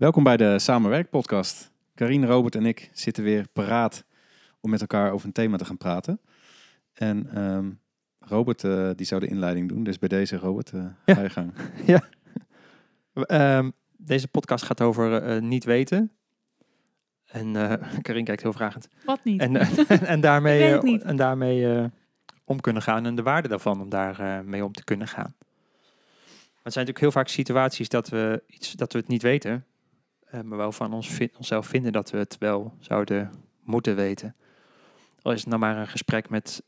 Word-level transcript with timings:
Welkom 0.00 0.24
bij 0.24 0.36
de 0.36 0.58
Samenwerk-podcast. 0.58 1.70
Karine, 1.94 2.26
Robert 2.26 2.54
en 2.54 2.66
ik 2.66 2.90
zitten 2.92 3.24
weer 3.24 3.48
paraat 3.52 4.04
om 4.60 4.70
met 4.70 4.80
elkaar 4.80 5.12
over 5.12 5.26
een 5.26 5.32
thema 5.32 5.56
te 5.56 5.64
gaan 5.64 5.76
praten. 5.76 6.20
En 6.92 7.30
ehm, 7.34 7.70
Robert 8.18 8.62
uh, 8.62 8.90
die 8.94 9.06
zou 9.06 9.20
de 9.20 9.26
inleiding 9.26 9.68
doen, 9.68 9.84
dus 9.84 9.98
bij 9.98 10.08
deze 10.08 10.36
Robert, 10.36 10.72
uh, 10.72 10.84
ja. 11.04 11.14
ga 11.14 11.22
je 11.22 11.30
gang. 11.30 11.52
Ja. 11.86 12.02
Um, 13.58 13.72
deze 13.96 14.28
podcast 14.28 14.64
gaat 14.64 14.80
over 14.80 15.36
uh, 15.36 15.42
niet 15.42 15.64
weten. 15.64 16.12
En 17.26 17.54
uh, 17.54 17.72
Karin 18.02 18.24
kijkt 18.24 18.42
heel 18.42 18.52
vragend. 18.52 18.88
Wat 19.04 19.24
niet? 19.24 19.40
En, 19.40 19.56
en, 19.88 20.06
en 20.06 20.20
daarmee, 20.20 20.82
niet. 20.82 21.02
en 21.02 21.16
daarmee 21.16 21.90
om 22.44 22.60
kunnen 22.60 22.82
gaan 22.82 23.06
en 23.06 23.14
de 23.14 23.22
waarde 23.22 23.48
daarvan 23.48 23.80
om 23.80 23.88
daar 23.88 24.44
mee 24.44 24.64
om 24.64 24.72
te 24.72 24.84
kunnen 24.84 25.08
gaan. 25.08 25.34
Maar 25.36 26.68
het 26.68 26.72
zijn 26.72 26.86
natuurlijk 26.86 26.98
heel 26.98 27.22
vaak 27.22 27.28
situaties 27.28 27.88
dat 27.88 28.08
we, 28.08 28.42
iets, 28.46 28.72
dat 28.72 28.92
we 28.92 28.98
het 28.98 29.08
niet 29.08 29.22
weten, 29.22 29.64
maar 30.30 30.58
wel 30.58 30.72
van 30.72 30.92
ons 30.92 31.08
vind, 31.08 31.36
onszelf 31.36 31.66
vinden 31.66 31.92
dat 31.92 32.10
we 32.10 32.18
het 32.18 32.38
wel 32.38 32.74
zouden 32.78 33.30
moeten 33.64 33.96
weten. 33.96 34.36
Al 35.22 35.32
is 35.32 35.40
het 35.40 35.48
nou 35.48 35.60
maar 35.60 35.76
een 35.76 35.86
gesprek 35.86 36.28
met 36.28 36.62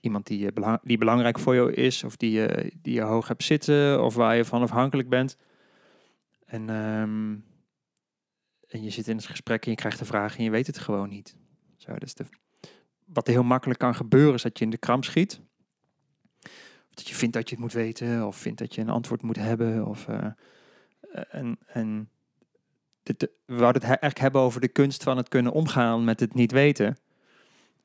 iemand 0.00 0.26
die, 0.26 0.52
belang, 0.52 0.78
die 0.82 0.98
belangrijk 0.98 1.38
voor 1.38 1.54
jou 1.54 1.72
is, 1.72 2.04
of 2.04 2.16
die, 2.16 2.48
uh, 2.48 2.70
die 2.82 2.94
je 2.94 3.00
hoog 3.00 3.28
hebt 3.28 3.42
zitten, 3.42 4.04
of 4.04 4.14
waar 4.14 4.36
je 4.36 4.44
van 4.44 4.62
afhankelijk 4.62 5.08
bent. 5.08 5.36
En, 6.46 6.68
um, 6.68 7.44
en 8.68 8.82
je 8.82 8.90
zit 8.90 9.08
in 9.08 9.16
het 9.16 9.26
gesprek 9.26 9.64
en 9.64 9.70
je 9.70 9.76
krijgt 9.76 10.00
een 10.00 10.06
vraag 10.06 10.36
en 10.36 10.44
je 10.44 10.50
weet 10.50 10.66
het 10.66 10.78
gewoon 10.78 11.08
niet. 11.08 11.36
Zo, 11.76 11.94
dus 11.94 12.14
de, 12.14 12.24
wat 13.04 13.26
heel 13.26 13.42
makkelijk 13.42 13.78
kan 13.78 13.94
gebeuren 13.94 14.34
is 14.34 14.42
dat 14.42 14.58
je 14.58 14.64
in 14.64 14.70
de 14.70 14.78
kramp 14.78 15.04
schiet. 15.04 15.40
Of 16.88 16.94
dat 16.94 17.08
je 17.08 17.14
vindt 17.14 17.34
dat 17.34 17.48
je 17.48 17.54
het 17.54 17.64
moet 17.64 17.72
weten, 17.72 18.26
of 18.26 18.36
vindt 18.36 18.58
dat 18.58 18.74
je 18.74 18.80
een 18.80 18.88
antwoord 18.88 19.22
moet 19.22 19.36
hebben. 19.36 19.86
Of, 19.86 20.06
en 21.30 21.58
en 21.66 22.10
dit, 23.02 23.20
we 23.44 23.54
wouden 23.54 23.82
het 23.82 23.90
eigenlijk 23.90 24.18
hebben 24.18 24.40
over 24.40 24.60
de 24.60 24.68
kunst 24.68 25.02
van 25.02 25.16
het 25.16 25.28
kunnen 25.28 25.52
omgaan 25.52 26.04
met 26.04 26.20
het 26.20 26.34
niet 26.34 26.52
weten. 26.52 26.96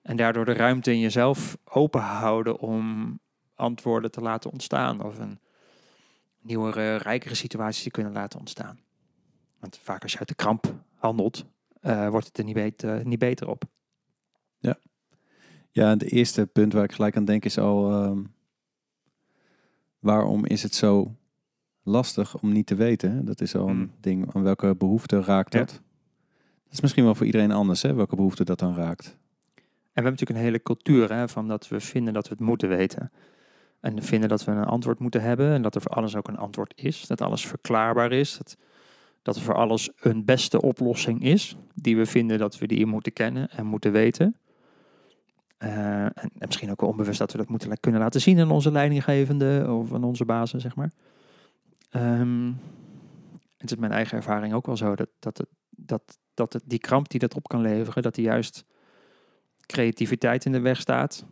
En 0.01 0.15
daardoor 0.17 0.45
de 0.45 0.53
ruimte 0.53 0.91
in 0.91 0.99
jezelf 0.99 1.57
open 1.63 2.01
houden 2.01 2.59
om 2.59 3.19
antwoorden 3.55 4.11
te 4.11 4.21
laten 4.21 4.51
ontstaan. 4.51 5.03
Of 5.03 5.19
een 5.19 5.39
nieuwere, 6.41 6.95
rijkere 6.95 7.35
situatie 7.35 7.83
te 7.83 7.91
kunnen 7.91 8.13
laten 8.13 8.39
ontstaan. 8.39 8.79
Want 9.59 9.79
vaak 9.83 10.01
als 10.01 10.11
je 10.11 10.19
uit 10.19 10.27
de 10.27 10.35
kramp 10.35 10.73
handelt, 10.95 11.45
uh, 11.81 12.09
wordt 12.09 12.27
het 12.27 12.37
er 12.37 12.43
niet, 12.43 12.53
beter, 12.53 13.05
niet 13.05 13.19
beter 13.19 13.47
op. 13.47 13.63
Ja. 14.57 14.77
Ja, 15.71 15.89
het 15.89 16.11
eerste 16.11 16.45
punt 16.45 16.73
waar 16.73 16.83
ik 16.83 16.91
gelijk 16.91 17.15
aan 17.15 17.25
denk 17.25 17.45
is 17.45 17.57
al... 17.57 18.03
Um, 18.03 18.33
waarom 20.05 20.45
is 20.45 20.63
het 20.63 20.75
zo 20.75 21.15
lastig 21.85 22.37
om 22.41 22.51
niet 22.51 22.65
te 22.65 22.75
weten? 22.75 23.25
Dat 23.25 23.41
is 23.41 23.55
al 23.55 23.67
een 23.67 23.75
Hmm. 23.75 23.91
ding. 23.99 24.33
Aan 24.35 24.43
welke 24.43 24.75
behoefte 24.75 25.21
raakt 25.21 25.53
Ja. 25.53 25.59
dat? 25.59 25.69
Dat 26.63 26.73
is 26.73 26.81
misschien 26.81 27.03
wel 27.03 27.15
voor 27.15 27.25
iedereen 27.25 27.51
anders, 27.51 27.81
hè? 27.81 27.93
Welke 27.93 28.15
behoefte 28.15 28.43
dat 28.43 28.59
dan 28.59 28.75
raakt. 28.75 29.05
En 29.05 30.03
we 30.03 30.09
hebben 30.09 30.11
natuurlijk 30.11 30.39
een 30.39 30.45
hele 30.45 30.63
cultuur 30.63 31.13
hè, 31.13 31.27
van 31.27 31.47
dat 31.47 31.67
we 31.67 31.79
vinden 31.79 32.13
dat 32.13 32.27
we 32.27 32.33
het 32.33 32.43
moeten 32.43 32.69
weten. 32.69 33.11
En 33.79 34.03
vinden 34.03 34.29
dat 34.29 34.43
we 34.45 34.51
een 34.51 34.63
antwoord 34.63 34.99
moeten 34.99 35.21
hebben 35.21 35.53
en 35.53 35.61
dat 35.61 35.75
er 35.75 35.81
voor 35.81 35.91
alles 35.91 36.15
ook 36.15 36.27
een 36.27 36.37
antwoord 36.37 36.73
is. 36.75 37.07
Dat 37.07 37.21
alles 37.21 37.45
verklaarbaar 37.47 38.11
is. 38.11 38.37
Dat, 38.37 38.57
dat 39.21 39.35
er 39.35 39.41
voor 39.41 39.55
alles 39.55 39.89
een 39.99 40.25
beste 40.25 40.61
oplossing 40.61 41.23
is. 41.23 41.57
Die 41.73 41.97
we 41.97 42.05
vinden 42.05 42.37
dat 42.37 42.57
we 42.57 42.67
die 42.67 42.85
moeten 42.85 43.13
kennen 43.13 43.49
en 43.49 43.65
moeten 43.65 43.91
weten. 43.91 44.35
Uh, 45.59 45.99
en, 46.03 46.13
en, 46.15 46.31
misschien 46.47 46.71
ook 46.71 46.81
wel 46.81 46.89
onbewust 46.89 47.19
dat 47.19 47.31
we 47.31 47.37
dat 47.37 47.49
moeten 47.49 47.79
kunnen 47.79 48.01
laten 48.01 48.21
zien 48.21 48.39
aan 48.39 48.51
onze 48.51 48.71
leidinggevende 48.71 49.65
of 49.69 49.93
aan 49.93 50.03
onze 50.03 50.25
bazen, 50.25 50.61
zeg 50.61 50.75
maar. 50.75 50.91
Um, 51.95 52.59
het 53.57 53.71
is 53.71 53.77
mijn 53.77 53.91
eigen 53.91 54.17
ervaring 54.17 54.53
ook 54.53 54.65
wel 54.65 54.77
zo 54.77 54.95
dat, 54.95 55.09
dat, 55.19 55.37
het, 55.37 55.47
dat, 55.69 56.19
dat 56.33 56.53
het, 56.53 56.63
die 56.65 56.79
kramp 56.79 57.09
die 57.09 57.19
dat 57.19 57.35
op 57.35 57.47
kan 57.47 57.61
leveren, 57.61 58.03
dat 58.03 58.15
die 58.15 58.25
juist 58.25 58.65
creativiteit 59.65 60.45
in 60.45 60.51
de 60.51 60.59
weg 60.59 60.79
staat. 60.79 61.25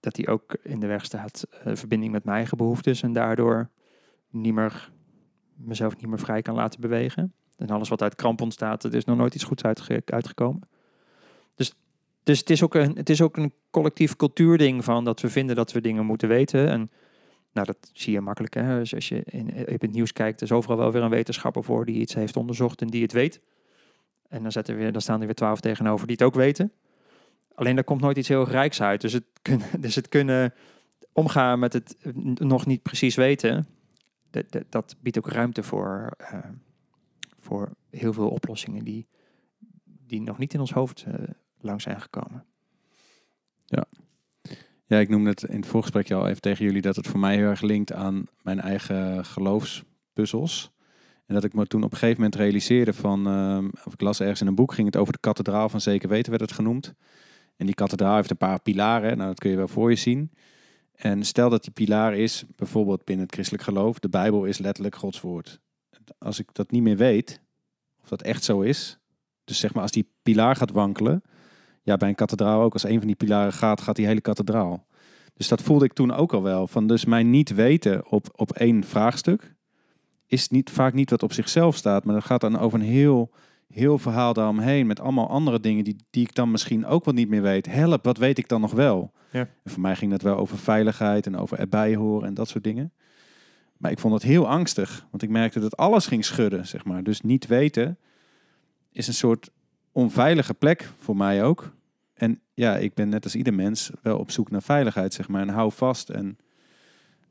Dat 0.00 0.14
die 0.14 0.28
ook 0.28 0.56
in 0.62 0.80
de 0.80 0.86
weg 0.86 1.04
staat 1.04 1.46
uh, 1.66 1.74
verbinding 1.74 2.12
met 2.12 2.24
mijn 2.24 2.36
eigen 2.36 2.56
behoeftes 2.56 3.02
en 3.02 3.12
daardoor 3.12 3.68
niet 4.30 4.54
meer, 4.54 4.90
mezelf 5.54 5.96
niet 5.96 6.06
meer 6.06 6.18
vrij 6.18 6.42
kan 6.42 6.54
laten 6.54 6.80
bewegen. 6.80 7.32
En 7.56 7.70
alles 7.70 7.88
wat 7.88 8.02
uit 8.02 8.14
kramp 8.14 8.40
ontstaat, 8.40 8.84
er 8.84 8.94
is 8.94 9.04
nog 9.04 9.16
nooit 9.16 9.34
iets 9.34 9.44
goeds 9.44 9.62
uitge 9.62 10.02
uitgekomen. 10.04 10.68
Dus, 11.54 11.74
dus 12.22 12.38
het, 12.38 12.50
is 12.50 12.62
ook 12.62 12.74
een, 12.74 12.96
het 12.96 13.10
is 13.10 13.22
ook 13.22 13.36
een 13.36 13.52
collectief 13.70 14.16
cultuurding 14.16 14.84
van 14.84 15.04
dat 15.04 15.20
we 15.20 15.28
vinden 15.28 15.56
dat 15.56 15.72
we 15.72 15.80
dingen 15.80 16.06
moeten 16.06 16.28
weten. 16.28 16.68
En 16.68 16.90
nou, 17.52 17.66
dat 17.66 17.90
zie 17.92 18.12
je 18.12 18.20
makkelijk. 18.20 18.54
Hè? 18.54 18.78
Dus 18.78 18.94
als 18.94 19.08
je 19.08 19.22
in, 19.24 19.50
het 19.54 19.92
nieuws 19.92 20.12
kijkt, 20.12 20.42
is 20.42 20.52
overal 20.52 20.76
wel 20.76 20.92
weer 20.92 21.02
een 21.02 21.10
wetenschapper 21.10 21.64
voor 21.64 21.84
die 21.84 22.00
iets 22.00 22.14
heeft 22.14 22.36
onderzocht 22.36 22.80
en 22.80 22.86
die 22.86 23.02
het 23.02 23.12
weet. 23.12 23.40
En 24.28 24.42
dan, 24.42 24.52
zetten 24.52 24.76
we 24.76 24.90
dan 24.90 25.00
staan 25.00 25.20
er 25.20 25.26
weer 25.26 25.34
twaalf 25.34 25.60
tegenover 25.60 26.06
die 26.06 26.16
het 26.16 26.24
ook 26.24 26.34
weten. 26.34 26.72
Alleen 27.54 27.74
daar 27.74 27.84
komt 27.84 28.00
nooit 28.00 28.16
iets 28.16 28.28
heel 28.28 28.48
rijks 28.48 28.82
uit. 28.82 29.00
Dus 29.00 29.12
het 29.12 29.24
kunnen, 29.42 29.66
dus 29.80 29.94
het 29.94 30.08
kunnen 30.08 30.54
omgaan 31.12 31.58
met 31.58 31.72
het 31.72 31.96
nog 32.34 32.66
niet 32.66 32.82
precies 32.82 33.14
weten, 33.14 33.66
dat, 34.30 34.52
dat, 34.52 34.64
dat 34.68 34.96
biedt 35.00 35.18
ook 35.18 35.28
ruimte 35.28 35.62
voor, 35.62 36.10
uh, 36.20 36.38
voor 37.38 37.72
heel 37.90 38.12
veel 38.12 38.28
oplossingen 38.28 38.84
die, 38.84 39.06
die 39.84 40.20
nog 40.20 40.38
niet 40.38 40.54
in 40.54 40.60
ons 40.60 40.72
hoofd 40.72 41.04
uh, 41.08 41.14
lang 41.60 41.82
zijn 41.82 42.00
gekomen. 42.00 42.44
Ja. 43.64 43.86
Ja, 44.92 44.98
ik 44.98 45.08
noemde 45.08 45.30
het 45.30 45.42
in 45.42 45.56
het 45.56 45.66
voorgesprekje 45.66 46.14
al 46.14 46.28
even 46.28 46.40
tegen 46.40 46.64
jullie 46.64 46.80
dat 46.80 46.96
het 46.96 47.06
voor 47.06 47.20
mij 47.20 47.36
heel 47.36 47.48
erg 47.48 47.60
linkt 47.60 47.92
aan 47.92 48.24
mijn 48.42 48.60
eigen 48.60 49.24
geloofspuzzels. 49.24 50.72
En 51.26 51.34
dat 51.34 51.44
ik 51.44 51.54
me 51.54 51.66
toen 51.66 51.82
op 51.82 51.92
een 51.92 51.98
gegeven 51.98 52.22
moment 52.22 52.40
realiseerde 52.40 52.92
van, 52.92 53.28
uh, 53.28 53.68
of 53.84 53.92
ik 53.92 54.00
las 54.00 54.20
ergens 54.20 54.40
in 54.40 54.46
een 54.46 54.54
boek, 54.54 54.74
ging 54.74 54.86
het 54.86 54.96
over 54.96 55.12
de 55.12 55.18
kathedraal 55.18 55.68
van 55.68 55.80
zeker 55.80 56.08
weten 56.08 56.30
werd 56.30 56.42
het 56.42 56.52
genoemd. 56.52 56.94
En 57.56 57.66
die 57.66 57.74
kathedraal 57.74 58.16
heeft 58.16 58.30
een 58.30 58.36
paar 58.36 58.62
pilaren, 58.62 59.16
nou 59.16 59.28
dat 59.28 59.38
kun 59.38 59.50
je 59.50 59.56
wel 59.56 59.68
voor 59.68 59.90
je 59.90 59.96
zien. 59.96 60.32
En 60.92 61.24
stel 61.24 61.50
dat 61.50 61.62
die 61.62 61.72
pilaar 61.72 62.14
is, 62.14 62.44
bijvoorbeeld 62.56 63.04
binnen 63.04 63.24
het 63.24 63.34
christelijk 63.34 63.64
geloof, 63.64 63.98
de 63.98 64.08
Bijbel 64.08 64.44
is 64.44 64.58
letterlijk 64.58 64.96
Gods 64.96 65.20
woord. 65.20 65.60
Als 66.18 66.38
ik 66.38 66.48
dat 66.52 66.70
niet 66.70 66.82
meer 66.82 66.96
weet, 66.96 67.40
of 68.02 68.08
dat 68.08 68.22
echt 68.22 68.44
zo 68.44 68.60
is, 68.60 68.98
dus 69.44 69.58
zeg 69.58 69.74
maar 69.74 69.82
als 69.82 69.92
die 69.92 70.08
pilaar 70.22 70.56
gaat 70.56 70.70
wankelen, 70.70 71.22
ja 71.82 71.96
bij 71.96 72.08
een 72.08 72.14
kathedraal 72.14 72.62
ook, 72.62 72.72
als 72.72 72.84
een 72.84 72.98
van 72.98 73.06
die 73.06 73.16
pilaren 73.16 73.52
gaat, 73.52 73.80
gaat 73.80 73.96
die 73.96 74.06
hele 74.06 74.20
kathedraal. 74.20 74.86
Dus 75.34 75.48
dat 75.48 75.62
voelde 75.62 75.84
ik 75.84 75.92
toen 75.92 76.12
ook 76.12 76.32
al 76.32 76.42
wel, 76.42 76.66
van 76.66 76.86
dus 76.86 77.04
mijn 77.04 77.30
niet 77.30 77.54
weten 77.54 78.10
op, 78.10 78.28
op 78.34 78.52
één 78.52 78.84
vraagstuk, 78.84 79.54
is 80.26 80.48
niet, 80.48 80.70
vaak 80.70 80.92
niet 80.92 81.10
wat 81.10 81.22
op 81.22 81.32
zichzelf 81.32 81.76
staat, 81.76 82.04
maar 82.04 82.14
dat 82.14 82.24
gaat 82.24 82.40
dan 82.40 82.58
over 82.58 82.80
een 82.80 82.86
heel, 82.86 83.30
heel 83.68 83.98
verhaal 83.98 84.32
daaromheen 84.32 84.86
met 84.86 85.00
allemaal 85.00 85.28
andere 85.28 85.60
dingen 85.60 85.84
die, 85.84 85.96
die 86.10 86.22
ik 86.22 86.34
dan 86.34 86.50
misschien 86.50 86.86
ook 86.86 87.04
wel 87.04 87.14
niet 87.14 87.28
meer 87.28 87.42
weet. 87.42 87.66
Help, 87.66 88.04
wat 88.04 88.18
weet 88.18 88.38
ik 88.38 88.48
dan 88.48 88.60
nog 88.60 88.72
wel? 88.72 89.12
Ja. 89.30 89.48
En 89.64 89.70
voor 89.70 89.80
mij 89.80 89.96
ging 89.96 90.10
dat 90.10 90.22
wel 90.22 90.36
over 90.36 90.58
veiligheid 90.58 91.26
en 91.26 91.36
over 91.36 91.58
erbij 91.58 91.94
horen 91.94 92.28
en 92.28 92.34
dat 92.34 92.48
soort 92.48 92.64
dingen. 92.64 92.92
Maar 93.76 93.90
ik 93.90 93.98
vond 93.98 94.14
het 94.14 94.22
heel 94.22 94.48
angstig, 94.48 95.06
want 95.10 95.22
ik 95.22 95.28
merkte 95.28 95.60
dat 95.60 95.76
alles 95.76 96.06
ging 96.06 96.24
schudden, 96.24 96.66
zeg 96.66 96.84
maar. 96.84 97.02
Dus 97.02 97.20
niet 97.20 97.46
weten 97.46 97.98
is 98.92 99.06
een 99.06 99.14
soort 99.14 99.50
onveilige 99.92 100.54
plek 100.54 100.90
voor 100.98 101.16
mij 101.16 101.44
ook. 101.44 101.72
En 102.14 102.40
ja, 102.54 102.76
ik 102.76 102.94
ben 102.94 103.08
net 103.08 103.24
als 103.24 103.34
ieder 103.34 103.54
mens 103.54 103.90
wel 104.02 104.18
op 104.18 104.30
zoek 104.30 104.50
naar 104.50 104.62
veiligheid, 104.62 105.14
zeg 105.14 105.28
maar. 105.28 105.42
En 105.42 105.48
hou 105.48 105.72
vast 105.72 106.08
en 106.08 106.38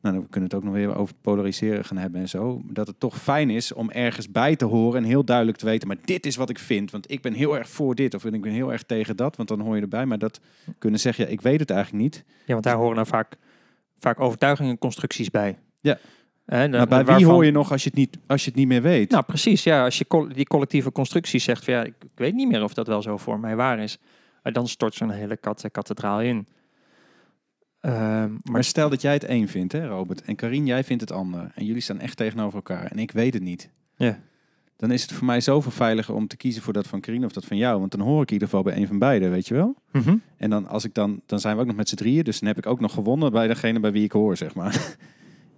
nou, 0.02 0.20
we 0.20 0.28
kunnen 0.30 0.50
het 0.50 0.58
ook 0.58 0.64
nog 0.64 0.74
weer 0.74 0.96
over 0.96 1.16
polariseren 1.22 1.86
gaan 1.86 1.98
hebben 1.98 2.22
en 2.22 2.30
zo. 2.30 2.62
Dat 2.66 2.88
het 2.88 3.00
toch 3.00 3.22
fijn 3.22 3.50
is 3.50 3.74
om 3.74 3.92
ergens 3.92 4.32
bij 4.32 4.56
te 4.56 4.66
horen 4.66 5.02
en 5.04 5.08
heel 5.08 5.24
duidelijk 5.24 5.58
te 5.58 5.66
weten, 5.66 5.88
maar 5.88 5.98
dit 6.06 6.26
is 6.26 6.36
wat 6.36 6.50
ik 6.50 6.60
vind. 6.60 6.92
Want 6.92 7.12
ik 7.12 7.22
ben 7.22 7.34
heel 7.34 7.58
erg 7.58 7.70
voor 7.70 7.96
dit 7.96 8.14
of 8.14 8.26
ik 8.26 8.42
ben 8.42 8.52
heel 8.52 8.72
erg 8.72 8.84
tegen 8.84 9.16
dat, 9.16 9.36
want 9.36 9.50
dan 9.50 9.60
hoor 9.60 9.76
je 9.76 9.82
erbij. 9.82 10.06
Maar 10.06 10.18
dat 10.18 10.40
kunnen 10.78 11.00
zeggen, 11.00 11.26
ja, 11.26 11.32
ik 11.32 11.42
weet 11.42 11.60
het 11.60 11.70
eigenlijk 11.70 12.04
niet. 12.04 12.24
Ja, 12.46 12.54
want 12.54 12.64
daar 12.64 12.76
horen 12.76 12.96
dan 12.96 13.08
vaak, 13.08 13.38
vaak 13.98 14.20
overtuigingen 14.20 14.72
en 14.72 14.78
constructies 14.78 15.30
bij. 15.30 15.58
Ja. 15.82 15.98
En, 16.52 16.72
maar 16.72 16.88
bij 16.88 17.06
wie 17.06 17.26
hoor 17.26 17.46
je 17.46 17.52
nog 17.52 17.72
als 17.72 17.84
je, 17.84 17.90
het 17.90 17.98
niet, 17.98 18.18
als 18.28 18.44
je 18.44 18.50
het 18.50 18.60
niet 18.60 18.68
meer 18.68 18.82
weet? 18.82 19.12
Nou, 19.12 19.24
precies. 19.24 19.64
Ja, 19.64 19.84
als 19.84 19.98
je 19.98 20.08
co 20.08 20.28
die 20.28 20.46
collectieve 20.46 20.92
constructies 20.92 21.44
zegt, 21.44 21.64
van, 21.64 21.74
ja, 21.74 21.84
ik, 21.84 21.94
ik, 22.00 22.10
weet 22.16 22.34
niet 22.34 22.48
meer 22.48 22.64
of 22.64 22.74
dat 22.74 22.88
wel 22.88 23.02
zo 23.02 23.18
voor 23.18 23.40
mij 23.40 23.56
waar 23.56 23.80
is. 23.80 23.98
En 24.44 24.54
dan 24.54 24.68
stort 24.68 24.94
zo'n 24.94 25.10
hele 25.10 25.38
kat 25.38 25.66
kathedraal 25.72 26.22
in. 26.22 26.48
Uh, 27.82 27.92
maar, 27.92 28.30
maar, 28.44 28.64
stel 28.64 28.90
dat 28.90 29.02
jij 29.02 29.14
het 29.14 29.24
één 29.24 29.48
vindt, 29.48 29.74
hè, 29.74 29.88
Robert. 29.88 30.22
En 30.22 30.36
Karin, 30.36 30.66
jij 30.66 30.84
vindt 30.84 31.02
het 31.02 31.12
ander. 31.12 31.52
En 31.56 31.66
jullie 31.66 31.82
staan 31.82 32.00
echt 32.00 32.18
tegenover 32.18 32.56
elkaar. 32.56 32.86
En 32.86 33.00
ik 33.00 33.12
weet 33.12 33.34
het 33.34 33.44
niet. 33.44 33.70
Ja. 33.96 34.20
Dan 34.76 34.92
is 34.92 35.02
het 35.02 35.12
voor 35.12 35.26
mij 35.26 35.42
zoveel 35.42 35.72
veiliger 35.72 36.16
om 36.16 36.28
te 36.28 36.38
kiezen 36.38 36.62
voor 36.62 36.74
dat 36.74 36.88
van 36.88 37.00
Karin 37.00 37.26
of 37.26 37.32
dat 37.32 37.46
van 37.46 37.58
jou. 37.58 37.80
Want 37.80 37.92
dan 37.92 38.02
hoor 38.02 38.22
ik 38.22 38.28
in 38.28 38.34
ieder 38.34 38.48
geval 38.48 38.64
bij 38.64 38.76
een 38.76 38.88
van 38.88 39.00
beide, 39.00 39.30
weet 39.30 39.48
je 39.48 39.54
wel. 39.54 39.76
Mm 39.92 40.02
-hmm. 40.02 40.22
En 40.38 40.50
dan, 40.50 40.68
als 40.68 40.84
ik 40.84 40.94
dan, 40.94 41.22
dan 41.26 41.40
zijn 41.40 41.56
we 41.56 41.62
ook 41.62 41.68
nog 41.68 41.76
met 41.76 41.90
z'n 41.90 41.96
drieën. 41.96 42.24
Dus 42.24 42.40
dan 42.40 42.48
heb 42.48 42.58
ik 42.58 42.66
ook 42.66 42.80
nog 42.80 42.94
gewonnen 42.94 43.32
bij 43.32 43.48
degene 43.48 43.80
bij 43.80 43.92
wie 43.92 44.04
ik 44.04 44.12
hoor, 44.12 44.38
zeg 44.38 44.56
maar. 44.56 44.80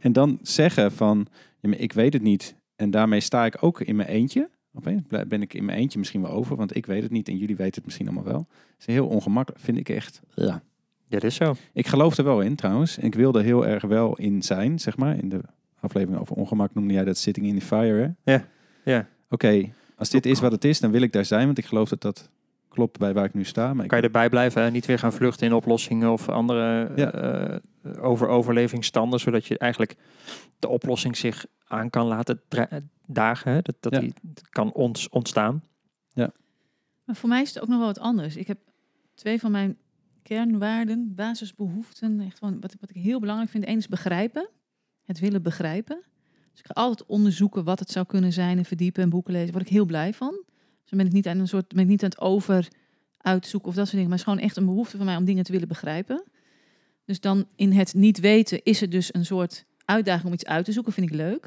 en 0.04 0.14
dan 0.14 0.40
zeggen 0.42 0.92
van, 0.92 1.28
ja, 1.60 1.70
maar 1.70 1.80
ik 1.80 1.94
weet 1.94 2.14
het 2.14 2.22
niet. 2.22 2.56
En 2.76 2.92
daarmee 2.92 3.20
sta 3.20 3.46
ik 3.46 3.58
ook 3.60 3.82
in 3.82 3.96
mijn 3.96 4.08
eentje. 4.08 4.50
Opeens 4.74 5.02
ben 5.28 5.42
ik 5.42 5.54
in 5.54 5.66
mijn 5.66 5.78
eentje 5.78 6.00
misschien 6.00 6.22
wel 6.22 6.32
over. 6.32 6.56
Want 6.56 6.76
ik 6.76 6.86
weet 6.86 7.04
het 7.04 7.12
niet 7.12 7.28
en 7.28 7.38
jullie 7.38 7.56
weten 7.56 7.76
het 7.76 7.86
misschien 7.86 8.08
allemaal 8.08 8.24
wel. 8.24 8.48
Het 8.50 8.80
is 8.80 8.86
heel 8.86 9.08
ongemakkelijk, 9.08 9.64
vind 9.64 9.78
ik 9.78 9.90
echt. 9.90 10.22
Ja. 10.36 10.64
Ja, 11.08 11.20
dat 11.20 11.24
is 11.24 11.36
zo. 11.36 11.56
Ik 11.74 11.88
geloof 11.88 12.18
er 12.18 12.24
wel 12.24 12.42
in 12.42 12.56
trouwens. 12.56 12.98
Ik 12.98 13.16
wil 13.16 13.34
er 13.34 13.44
heel 13.44 13.68
erg 13.68 13.84
wel 13.84 14.18
in 14.18 14.42
zijn, 14.42 14.80
zeg 14.80 14.98
maar. 14.98 15.18
In 15.18 15.30
de 15.30 15.42
aflevering 15.80 16.22
over 16.22 16.36
ongemak 16.36 16.74
noemde 16.74 16.94
jij 16.94 17.04
dat 17.04 17.18
sitting 17.18 17.46
in 17.46 17.60
the 17.60 17.66
fire. 17.66 18.16
Hè? 18.24 18.34
Ja. 18.34 18.48
ja. 18.84 19.00
Oké, 19.00 19.08
okay, 19.30 19.74
Als 19.96 20.10
dit 20.10 20.26
is 20.26 20.40
wat 20.40 20.52
het 20.52 20.66
is, 20.66 20.80
dan 20.80 20.92
wil 20.92 21.02
ik 21.02 21.12
daar 21.12 21.26
zijn, 21.26 21.46
want 21.46 21.58
ik 21.58 21.66
geloof 21.66 21.90
dat 21.90 22.02
dat 22.02 22.30
klopt 22.74 22.98
bij 23.00 23.14
waar 23.14 23.26
ik 23.26 23.34
nu 23.34 23.44
sta. 23.44 23.74
Maar 23.74 23.86
Kan 23.86 23.98
je 23.98 24.04
erbij 24.04 24.30
blijven 24.30 24.62
en 24.62 24.74
niet 24.74 24.86
weer 24.86 25.00
gaan 25.00 25.14
vluchten 25.14 25.48
in 25.48 25.54
oplossingen 25.54 26.12
of 26.12 26.30
andere 26.30 26.92
Ja. 26.96 27.12
eh, 27.12 28.04
over 28.04 28.28
overlevingsstanden, 28.28 29.20
zodat 29.20 29.46
je 29.46 29.58
eigenlijk 29.58 29.96
de 30.60 30.68
oplossing 30.68 31.18
zich 31.18 31.46
aan 31.68 31.90
kan 31.90 32.08
laten 32.08 32.42
dagen. 33.06 33.52
Hè? 33.52 33.62
Dat, 33.62 33.76
dat 33.80 33.94
Ja. 33.94 34.00
die 34.00 34.14
kan 34.50 34.72
ons 34.74 35.10
ontstaan. 35.10 35.64
Maar 37.06 37.16
voor 37.16 37.30
mij 37.30 37.42
is 37.42 37.54
het 37.54 37.64
ook 37.64 37.70
nog 37.70 37.78
wel 37.78 37.88
wat 37.88 38.00
anders. 38.00 38.36
Ik 38.36 38.48
heb 38.48 38.58
twee 39.16 39.40
van 39.40 39.52
mijn 39.52 39.78
kernwaarden, 40.22 41.14
basisbehoeften, 41.16 42.20
echt 42.20 42.40
van, 42.40 42.60
wat, 42.60 42.76
wat 42.80 42.90
ik 42.90 42.96
heel 43.02 43.20
belangrijk 43.20 43.50
vind. 43.52 43.68
Eén 43.68 43.78
is 43.78 43.88
begrijpen, 43.88 44.50
het 45.06 45.20
willen 45.20 45.42
begrijpen. 45.42 46.02
Dus 46.52 46.60
ik 46.60 46.66
ga 46.66 46.74
altijd 46.82 47.08
onderzoeken 47.10 47.64
wat 47.64 47.80
het 47.80 47.90
zou 47.90 48.06
kunnen 48.06 48.34
zijn 48.34 48.58
en 48.58 48.66
verdiepen 48.66 49.04
en 49.04 49.10
boeken 49.10 49.32
lezen. 49.34 49.48
Daar 49.48 49.56
word 49.58 49.68
ik 49.70 49.74
heel 49.76 49.86
blij 49.86 50.14
van. 50.14 50.44
Dan 50.94 51.02
ben 51.02 51.12
ik 51.12 51.18
niet 51.18 51.28
aan 51.28 51.40
een 51.40 51.48
soort, 51.48 51.68
ben 51.68 51.84
ik 51.84 51.90
niet 51.90 52.04
aan 52.04 52.10
het 52.10 52.20
over 52.20 52.68
uitzoeken 53.18 53.70
of 53.70 53.76
dat 53.76 53.88
soort 53.88 53.98
dingen. 53.98 54.10
Maar 54.10 54.18
het 54.18 54.28
is 54.28 54.34
gewoon 54.34 54.48
echt 54.50 54.58
een 54.58 54.66
behoefte 54.66 54.98
van 54.98 55.06
mij 55.06 55.16
om 55.16 55.26
dingen 55.26 55.44
te 55.44 55.52
willen 55.52 55.68
begrijpen. 55.68 56.24
Dus 57.06 57.20
dan 57.20 57.46
in 57.56 57.72
het 57.72 57.94
niet 57.94 58.20
weten 58.20 58.64
is 58.64 58.80
het 58.80 58.92
dus 58.92 59.14
een 59.14 59.26
soort 59.26 59.66
uitdaging 59.86 60.26
om 60.26 60.34
iets 60.34 60.46
uit 60.46 60.66
te 60.66 60.72
zoeken. 60.72 60.94
Vind 60.94 61.10
ik 61.10 61.16
leuk. 61.16 61.46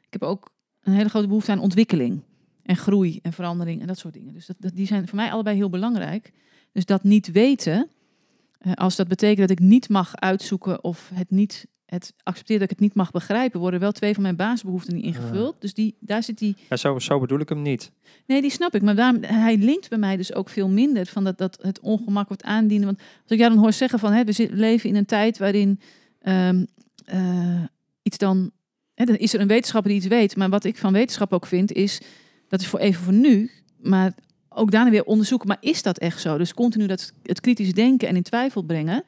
Ik 0.00 0.12
heb 0.12 0.22
ook 0.22 0.50
een 0.82 0.92
hele 0.92 1.08
grote 1.08 1.26
behoefte 1.26 1.52
aan 1.52 1.58
ontwikkeling 1.58 2.22
en 2.62 2.76
groei 2.76 3.18
en 3.22 3.32
verandering 3.32 3.80
en 3.80 3.86
dat 3.86 3.98
soort 3.98 4.14
dingen. 4.14 4.34
Dus 4.34 4.46
dat, 4.46 4.70
die 4.74 4.86
zijn 4.86 5.08
voor 5.08 5.16
mij 5.16 5.30
allebei 5.30 5.56
heel 5.56 5.70
belangrijk. 5.70 6.32
Dus 6.72 6.84
dat 6.84 7.02
niet 7.02 7.32
weten, 7.32 7.88
eh, 8.58 8.72
als 8.72 8.96
dat 8.96 9.08
betekent 9.08 9.48
dat 9.48 9.58
ik 9.58 9.64
niet 9.64 9.88
mag 9.88 10.16
uitzoeken 10.16 10.84
of 10.84 11.10
het 11.14 11.30
niet 11.30 11.66
het 11.86 12.14
accepteer 12.22 12.56
dat 12.58 12.64
ik 12.64 12.70
het 12.70 12.80
niet 12.80 12.94
mag 12.94 13.10
begrijpen, 13.10 13.60
worden 13.60 13.80
wel 13.80 13.92
twee 13.92 14.14
van 14.14 14.22
mijn 14.22 14.36
basisbehoeften 14.36 14.94
niet 14.94 15.04
ingevuld. 15.04 15.56
Dus 15.60 15.74
die, 15.74 15.96
daar 16.00 16.22
zit 16.22 16.38
die. 16.38 16.56
Ja, 16.68 16.76
zo, 16.76 16.98
zo 16.98 17.20
bedoel 17.20 17.40
ik 17.40 17.48
hem 17.48 17.62
niet. 17.62 17.90
Nee, 18.26 18.40
die 18.40 18.50
snap 18.50 18.74
ik. 18.74 18.82
Maar 18.82 18.94
daarom, 18.94 19.22
hij 19.22 19.56
linkt 19.56 19.88
bij 19.88 19.98
mij 19.98 20.16
dus 20.16 20.34
ook 20.34 20.48
veel 20.48 20.68
minder 20.68 21.06
van 21.06 21.24
dat, 21.24 21.38
dat 21.38 21.58
het 21.62 21.80
ongemak 21.80 22.28
wordt 22.28 22.42
aandienen. 22.42 22.86
Want 22.86 22.98
als 22.98 23.30
ik 23.30 23.38
jou 23.38 23.50
dan 23.52 23.62
hoor 23.62 23.72
zeggen 23.72 23.98
van 23.98 24.12
hè, 24.12 24.24
we 24.24 24.32
zit- 24.32 24.50
leven 24.52 24.88
in 24.88 24.96
een 24.96 25.06
tijd 25.06 25.38
waarin 25.38 25.80
ehm, 26.20 26.64
eh, 27.04 27.62
iets 28.02 28.18
dan. 28.18 28.50
Hè, 28.94 29.04
dan 29.04 29.16
is 29.16 29.34
er 29.34 29.40
een 29.40 29.46
wetenschapper 29.48 29.90
die 29.90 30.00
iets 30.00 30.08
weet. 30.08 30.36
Maar 30.36 30.48
wat 30.48 30.64
ik 30.64 30.76
van 30.78 30.92
wetenschap 30.92 31.32
ook 31.32 31.46
vind, 31.46 31.72
is 31.72 32.00
dat 32.48 32.60
is 32.60 32.66
voor 32.66 32.78
even 32.78 33.02
voor 33.04 33.12
nu. 33.12 33.50
Maar 33.82 34.14
ook 34.48 34.70
daarna 34.70 34.90
weer 34.90 35.04
onderzoeken. 35.04 35.48
Maar 35.48 35.56
is 35.60 35.82
dat 35.82 35.98
echt 35.98 36.20
zo? 36.20 36.38
Dus 36.38 36.54
continu 36.54 36.86
dat 36.86 37.12
het 37.22 37.40
kritisch 37.40 37.72
denken 37.72 38.08
en 38.08 38.16
in 38.16 38.22
twijfel 38.22 38.62
brengen. 38.62 39.04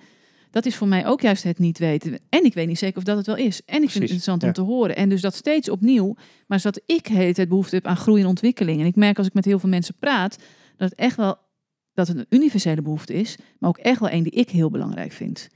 Dat 0.59 0.67
is 0.67 0.77
voor 0.77 0.89
mij 0.89 1.07
ook 1.07 1.21
juist 1.21 1.43
het 1.43 1.59
niet 1.59 1.79
weten. 1.79 2.19
En 2.29 2.45
ik 2.45 2.55
weet 2.55 2.67
niet 2.67 2.79
zeker 2.79 2.97
of 2.97 3.03
dat 3.03 3.17
het 3.17 3.27
wel 3.27 3.37
is. 3.37 3.63
En 3.65 3.83
ik 3.83 3.91
vind 3.91 3.93
het 3.93 4.03
interessant 4.03 4.43
ja. 4.43 4.49
om 4.49 4.55
te 4.55 4.61
horen. 4.61 4.97
En 4.97 5.09
dus 5.09 5.21
dat 5.21 5.35
steeds 5.35 5.71
opnieuw. 5.71 6.17
Maar 6.47 6.61
dat 6.63 6.81
ik 6.87 7.07
heet 7.07 7.37
het 7.37 7.49
behoefte 7.49 7.75
heb 7.75 7.87
aan 7.87 7.97
groei 7.97 8.23
en 8.23 8.29
ontwikkeling. 8.29 8.81
En 8.81 8.87
ik 8.87 8.97
merk 8.97 9.19
als 9.19 9.27
ik 9.27 9.35
met 9.35 9.45
heel 9.45 9.59
veel 9.59 9.69
mensen 9.69 9.95
praat, 9.99 10.39
dat 10.77 10.91
het 10.91 10.99
echt 10.99 11.17
wel 11.17 11.37
dat 11.95 12.09
het 12.09 12.17
een 12.17 12.27
universele 12.29 12.83
behoefte 12.83 13.15
is, 13.15 13.37
maar 13.59 13.69
ook 13.71 13.79
echt 13.79 14.01
wel 14.01 14.11
een 14.11 14.23
die 14.23 14.33
ik 14.33 14.51
heel 14.51 14.71
belangrijk 14.71 15.13
vind. 15.13 15.49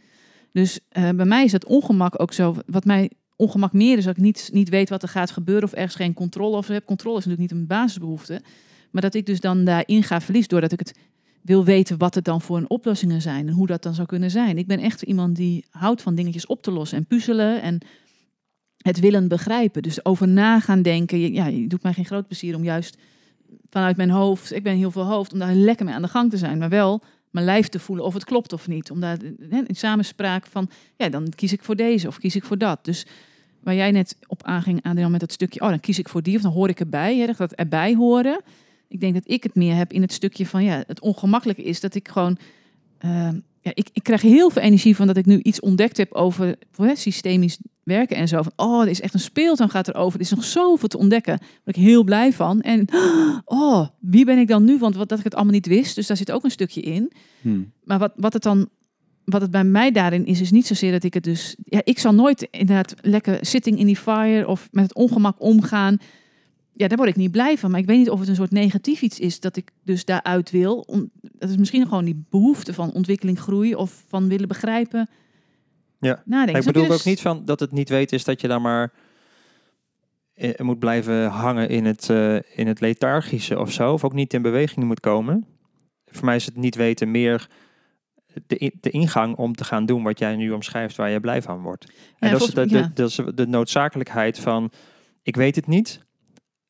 Dus 0.53 0.81
eh, 0.89 1.09
bij 1.11 1.27
mij 1.27 1.45
is 1.45 1.53
dat 1.53 1.65
ongemak 1.65 2.21
ook 2.21 2.33
zo. 2.33 2.57
Wat 2.67 2.85
mij 2.85 3.11
ongemak 3.37 3.73
meer 3.73 3.99
is 3.99 4.05
dat 4.05 4.17
ik 4.17 4.23
niet, 4.23 4.51
niet 4.53 4.69
weet 4.69 4.89
wat 4.89 5.03
er 5.03 5.09
gaat 5.09 5.31
gebeuren 5.31 5.65
of 5.65 5.73
ergens 5.73 5.95
geen 5.95 6.15
controle 6.15 6.57
over 6.57 6.73
heb. 6.73 6.85
Controle 6.85 7.19
is 7.19 7.25
natuurlijk 7.25 7.53
niet 7.53 7.61
een 7.61 7.67
basisbehoefte. 7.67 8.43
Maar 8.91 9.03
dat 9.03 9.15
ik 9.15 9.27
dus 9.27 9.41
dan 9.41 9.65
daarin 9.65 10.03
ga 10.03 10.21
verlies 10.21 10.49
doordat 10.49 10.73
ik 10.73 10.79
het 10.79 10.99
wil 11.43 11.65
weten 11.65 11.99
wat 11.99 12.15
het 12.15 12.25
dan 12.25 12.41
voor 12.41 12.57
een 12.57 12.71
oplossingen 12.71 13.23
zijn 13.23 13.49
en 13.49 13.55
hoe 13.55 13.67
dat 13.67 13.83
dan 13.83 13.95
zou 13.95 14.07
kunnen 14.07 14.31
zijn. 14.31 14.59
Ik 14.59 14.67
ben 14.67 14.79
echt 14.79 15.03
iemand 15.03 15.37
die 15.37 15.65
houdt 15.71 16.03
van 16.03 16.15
dingetjes 16.15 16.47
op 16.47 16.63
te 16.63 16.71
lossen 16.71 16.99
en 16.99 17.07
puzzelen 17.07 17.63
en 17.63 17.79
het 18.77 19.01
willen 19.01 19.29
begrijpen. 19.29 19.83
Dus 19.83 20.05
over 20.05 20.29
na 20.29 20.61
gaan 20.61 20.83
denken. 20.83 21.33
Ja, 21.33 21.47
je 21.47 21.67
doet 21.67 21.83
mij 21.83 21.93
geen 21.93 22.05
groot 22.05 22.27
plezier 22.27 22.57
om 22.57 22.65
juist 22.65 22.97
vanuit 23.71 23.97
mijn 23.97 24.11
hoofd, 24.11 24.53
ik 24.53 24.63
ben 24.63 24.77
heel 24.77 24.91
veel 24.91 25.05
hoofd, 25.05 25.33
om 25.33 25.39
daar 25.39 25.55
lekker 25.55 25.85
mee 25.85 25.95
aan 25.95 26.03
de 26.03 26.09
gang 26.09 26.31
te 26.31 26.37
zijn, 26.37 26.59
maar 26.59 26.69
wel 26.69 27.03
mijn 27.31 27.45
lijf 27.45 27.69
te 27.69 27.79
voelen 27.79 28.05
of 28.05 28.15
het 28.15 28.25
klopt 28.25 28.53
of 28.53 28.69
niet. 28.69 28.91
Om 28.91 29.01
daar 29.01 29.17
hè, 29.49 29.63
in 29.67 29.77
samenspraak 29.77 30.47
van, 30.47 30.71
ja, 30.97 31.09
dan 31.09 31.29
kies 31.35 31.53
ik 31.53 31.65
voor 31.65 31.77
deze 31.77 32.09
of 32.09 32.19
kies 32.19 32.37
ik 32.37 32.45
voor 32.45 32.59
dat. 32.59 32.85
Dus 32.85 33.07
waar 33.61 33.75
jij 33.75 33.91
net 33.91 34.17
op 34.27 34.43
aanging, 34.43 34.83
Adriaan, 34.83 35.11
met 35.11 35.21
dat 35.21 35.33
stukje, 35.33 35.61
oh, 35.61 35.69
dan 35.69 35.81
kies 35.81 35.99
ik 35.99 36.09
voor 36.09 36.23
die 36.23 36.37
of 36.37 36.43
dan 36.43 36.53
hoor 36.53 36.69
ik 36.69 36.81
erbij, 36.81 37.17
hè, 37.17 37.27
dat 37.37 37.53
erbij 37.53 37.95
horen. 37.95 38.41
Ik 38.93 39.01
denk 39.01 39.15
dat 39.15 39.23
ik 39.27 39.43
het 39.43 39.55
meer 39.55 39.75
heb 39.75 39.93
in 39.93 40.03
het 40.03 40.13
stukje 40.13 40.47
van, 40.47 40.65
ja, 40.65 40.85
het 40.87 41.01
ongemakkelijke 41.01 41.63
is 41.63 41.81
dat 41.81 41.95
ik 41.95 42.09
gewoon, 42.09 42.39
ehm, 42.99 43.39
ja, 43.61 43.71
ik, 43.75 43.89
ik 43.93 44.03
krijg 44.03 44.23
heel 44.23 44.51
veel 44.51 44.63
energie 44.63 44.97
van 44.97 45.07
dat 45.07 45.17
ik 45.17 45.27
nu 45.27 45.41
iets 45.43 45.61
ontdekt 45.61 45.97
heb 45.97 46.13
over 46.13 46.57
hè, 46.77 46.97
systemisch 46.97 47.59
werken 47.83 48.17
en 48.17 48.29
zo. 48.29 48.43
Van, 48.43 48.53
oh, 48.57 48.83
er 48.83 48.89
is 48.89 49.01
echt 49.01 49.15
een 49.15 49.21
speeltuin 49.21 49.71
gaat 49.71 49.89
erover. 49.89 50.15
Er 50.15 50.25
is 50.25 50.31
nog 50.31 50.45
zoveel 50.45 50.89
te 50.89 50.99
ontdekken. 50.99 51.39
Daar 51.39 51.49
ben 51.65 51.75
ik 51.75 51.81
heel 51.81 52.05
blij 52.05 52.33
van. 52.33 52.61
En, 52.61 52.89
oh, 53.45 53.89
wie 54.01 54.25
ben 54.25 54.39
ik 54.39 54.49
dan 54.49 54.65
nu? 54.65 54.79
Want 54.79 54.97
wat, 54.97 55.09
dat 55.09 55.19
ik 55.19 55.25
het 55.25 55.35
allemaal 55.35 55.53
niet 55.53 55.67
wist. 55.67 55.95
Dus 55.95 56.07
daar 56.07 56.17
zit 56.17 56.33
ook 56.33 56.45
een 56.45 56.51
stukje 56.51 56.81
in. 56.81 57.13
Hmm. 57.41 57.73
Maar 57.85 57.99
wat, 57.99 58.13
wat 58.17 58.33
het 58.33 58.43
dan, 58.43 58.69
wat 59.25 59.41
het 59.41 59.51
bij 59.51 59.65
mij 59.65 59.91
daarin 59.91 60.27
is, 60.27 60.41
is 60.41 60.51
niet 60.51 60.67
zozeer 60.67 60.93
dat 60.93 61.05
ik 61.05 61.15
het 61.15 61.25
dus, 61.25 61.57
ja, 61.65 61.81
ik 61.85 61.99
zal 61.99 62.15
nooit 62.15 62.49
inderdaad 62.51 62.95
lekker 63.01 63.39
sitting 63.41 63.79
in 63.79 63.87
die 63.87 63.97
fire 63.97 64.49
of 64.49 64.69
met 64.71 64.85
het 64.85 64.95
ongemak 64.95 65.37
omgaan. 65.39 65.99
Ja, 66.73 66.89
daar 66.89 66.97
word 66.97 67.09
ik 67.09 67.17
niet 67.17 67.31
blij 67.31 67.59
van. 67.59 67.71
Maar 67.71 67.81
ik 67.81 67.87
weet 67.87 67.99
niet 67.99 68.11
of 68.11 68.21
het 68.21 68.29
een 68.29 68.35
soort 68.35 68.51
negatief 68.51 69.03
iets 69.03 69.19
is 69.21 69.41
dat 69.41 69.57
ik 69.57 69.71
dus 69.85 70.05
daaruit 70.05 70.51
wil. 70.51 70.87
Dat 71.21 71.51
is 71.51 71.57
misschien 71.57 71.87
gewoon 71.87 72.05
die 72.05 72.25
behoefte 72.31 72.75
van 72.75 72.93
ontwikkeling, 72.93 73.41
groei 73.41 73.75
of 73.75 74.05
van 74.09 74.29
willen 74.29 74.49
begrijpen. 74.49 75.09
Ja. 75.99 76.23
Nadenken. 76.25 76.61
ik 76.61 76.73
bedoel 76.73 76.91
ook 76.91 77.05
niet 77.05 77.21
van 77.21 77.45
dat 77.45 77.61
het 77.61 77.73
niet 77.73 77.89
weten 77.89 78.17
is 78.17 78.25
dat 78.25 78.41
je 78.41 78.49
dan 78.49 78.63
maar 78.63 78.93
eh, 80.35 80.59
moet 80.59 80.79
blijven 80.79 81.27
hangen 81.27 81.69
in 81.69 81.85
het, 81.85 82.11
eh, 82.11 82.35
in 82.35 82.67
het 82.67 82.81
lethargische 82.81 83.59
of 83.59 83.73
zo. 83.73 83.93
Of 83.93 84.05
ook 84.05 84.13
niet 84.13 84.35
in 84.35 84.43
beweging 84.43 84.87
moet 84.87 85.01
komen. 85.01 85.47
Voor 86.07 86.25
mij 86.25 86.37
is 86.37 86.47
het 86.47 86.57
niet 86.57 86.75
weten 86.75 87.11
meer 87.11 87.49
de, 88.47 88.73
de 88.81 88.91
ingang 88.91 89.37
om 89.37 89.55
te 89.55 89.65
gaan 89.65 89.87
doen 89.87 90.03
wat 90.03 90.19
jij 90.19 90.37
nu 90.37 90.51
omschrijft 90.51 90.97
waar 90.97 91.11
je 91.11 91.21
blij 91.21 91.43
van 91.43 91.63
wordt. 91.63 91.93
En 92.19 92.31
dat, 92.33 92.41
is 92.41 92.49
de, 92.49 92.67
de, 92.67 92.91
dat 92.95 93.09
is 93.09 93.21
de 93.35 93.47
noodzakelijkheid 93.47 94.39
van 94.39 94.73
ik 95.23 95.37
weet 95.37 95.57
het 95.57 95.67
niet, 95.67 96.01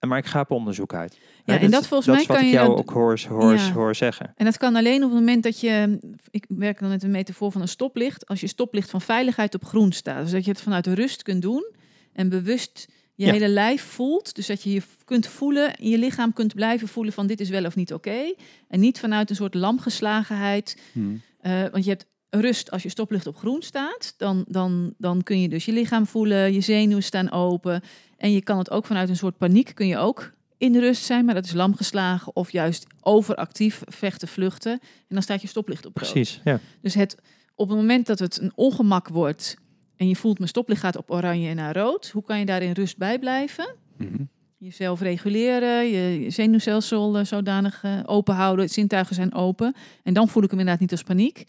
maar 0.09 0.19
ik 0.19 0.27
ga 0.27 0.41
op 0.41 0.51
onderzoek 0.51 0.95
uit. 0.95 1.19
Ja, 1.45 1.59
en 1.59 1.71
dat 1.71 1.87
volgens 1.87 2.07
dat 2.07 2.15
mij 2.15 2.23
is 2.25 2.29
wat 2.29 2.37
kan 2.37 2.47
ik 2.47 2.53
je 2.53 2.57
jou 2.59 2.69
dat- 2.69 2.79
ook 2.79 2.91
hoor, 2.91 3.21
hoor, 3.29 3.55
Ja. 3.55 3.73
hoor 3.73 3.95
zeggen. 3.95 4.33
En 4.37 4.45
dat 4.45 4.57
kan 4.59 4.77
alleen 4.77 5.05
op 5.05 5.11
het 5.11 5.19
moment 5.19 5.43
dat 5.43 5.61
je, 5.61 5.99
ik 6.31 6.45
werk 6.49 6.81
dan 6.81 6.89
met 6.89 7.03
een 7.03 7.11
metafoor 7.11 7.53
van 7.53 7.61
een 7.61 7.69
stoplicht, 7.69 8.27
als 8.27 8.41
je 8.41 8.47
stoplicht 8.47 8.91
van 8.91 9.01
veiligheid 9.01 9.55
op 9.55 9.65
groen 9.65 9.93
staat. 9.93 10.23
Dus 10.23 10.31
dat 10.33 10.45
je 10.45 10.51
het 10.51 10.61
vanuit 10.63 10.87
rust 10.87 11.23
kunt 11.23 11.43
doen 11.43 11.65
en 12.13 12.29
bewust 12.29 12.87
je 13.15 13.27
Ja. 13.27 13.33
hele 13.33 13.49
lijf 13.49 13.83
voelt. 13.83 14.35
Dus 14.35 14.47
dat 14.47 14.63
je 14.63 14.73
je 14.73 14.83
kunt 15.05 15.27
voelen, 15.27 15.75
in 15.77 15.91
je 15.91 15.99
lichaam 15.99 16.33
kunt 16.33 16.55
blijven 16.55 16.89
voelen 16.89 17.13
van 17.13 17.27
dit 17.27 17.41
is 17.41 17.49
wel 17.49 17.65
of 17.65 17.77
niet 17.77 17.93
oké. 17.93 18.35
En 18.69 18.81
niet 18.81 19.01
vanuit 19.01 19.31
een 19.31 19.37
soort 19.37 19.55
lamgeslagenheid. 19.55 20.81
Hmm. 20.93 21.21
Eh, 21.41 21.63
want 21.71 21.85
je 21.85 21.91
hebt 21.91 22.07
rust 22.31 22.71
als 22.71 22.83
je 22.83 22.89
stoplicht 22.89 23.27
op 23.27 23.37
groen 23.37 23.63
staat. 23.63 24.15
Dan, 24.17 24.45
dan, 24.49 24.95
dan 24.99 25.23
kun 25.23 25.41
je 25.41 25.49
dus 25.49 25.65
je 25.65 25.73
lichaam 25.73 26.07
voelen, 26.07 26.53
je 26.53 26.61
zenuwen 26.61 27.03
staan 27.03 27.31
open. 27.31 27.83
En 28.23 28.33
je 28.33 28.43
kan 28.43 28.59
het 28.59 28.71
ook 28.71 28.87
vanuit 28.87 29.09
een 29.09 29.17
soort 29.17 29.39
paniek, 29.39 29.75
kun 29.75 29.87
je 29.87 29.99
ook 29.99 30.33
in 30.59 30.73
de 30.73 30.81
rust 30.81 31.05
zijn. 31.05 31.25
Maar 31.25 31.35
dat 31.35 31.45
is 31.45 31.53
lamgeslagen 31.53 32.37
of 32.37 32.51
juist 32.51 32.87
overactief 33.01 33.83
vechten, 33.85 34.29
vluchten. 34.29 34.73
En 34.73 34.81
dan 35.09 35.23
staat 35.23 35.43
je 35.43 35.49
stoplicht 35.49 35.87
op 35.87 35.97
rood. 35.97 36.13
Precies, 36.13 36.41
ja. 36.45 36.61
Dus 36.81 36.95
het, 36.95 37.17
op 37.55 37.69
het 37.69 37.77
moment 37.77 38.07
dat 38.07 38.19
het 38.19 38.41
een 38.41 38.53
ongemak 38.55 39.09
wordt... 39.09 39.57
en 39.97 40.09
je 40.09 40.17
voelt 40.17 40.39
mijn 40.39 40.49
stoplicht 40.49 40.81
gaat 40.81 40.97
op 40.97 41.11
oranje 41.11 41.49
en 41.49 41.57
naar 41.57 41.77
rood... 41.77 42.11
hoe 42.11 42.23
kan 42.23 42.39
je 42.39 42.47
daar 42.47 42.63
in 42.63 42.73
rust 42.73 42.97
bij 42.97 43.19
blijven? 43.19 43.75
Mhm. 43.97 44.25
Jezelf 44.59 45.01
reguleren, 45.01 45.87
je 45.87 46.31
zenuwstelsel 46.31 47.19
eh, 47.19 47.25
zodanig 47.25 47.83
eh, 47.83 48.01
open 48.05 48.35
houden. 48.35 48.69
Zintuigen 48.69 49.15
zijn 49.15 49.35
open. 49.35 49.75
En 50.03 50.15
dan 50.15 50.29
voel 50.29 50.43
ik 50.43 50.51
hem 50.51 50.59
inderdaad 50.59 50.83
niet 50.83 50.93
als 50.93 51.03
paniek. 51.03 51.45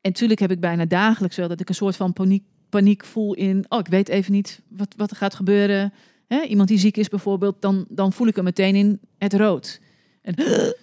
En 0.00 0.10
natuurlijk 0.10 0.40
heb 0.40 0.50
ik 0.50 0.60
bijna 0.60 0.84
dagelijks 0.84 1.36
wel 1.36 1.48
dat 1.48 1.60
ik 1.60 1.68
een 1.68 1.74
soort 1.74 1.96
van 1.96 2.12
paniek, 2.12 2.44
paniek 2.76 3.04
voel 3.04 3.34
in... 3.34 3.64
oh, 3.68 3.78
ik 3.78 3.86
weet 3.86 4.08
even 4.08 4.32
niet 4.32 4.60
wat, 4.68 4.94
wat 4.96 5.10
er 5.10 5.16
gaat 5.16 5.34
gebeuren. 5.34 5.92
Hè? 6.28 6.42
Iemand 6.42 6.68
die 6.68 6.78
ziek 6.78 6.96
is 6.96 7.08
bijvoorbeeld, 7.08 7.56
dan, 7.62 7.84
dan 7.88 8.12
voel 8.12 8.26
ik 8.26 8.34
hem 8.36 8.44
meteen 8.44 8.74
in 8.74 9.00
het 9.18 9.34
rood. 9.34 9.80
En, 10.22 10.34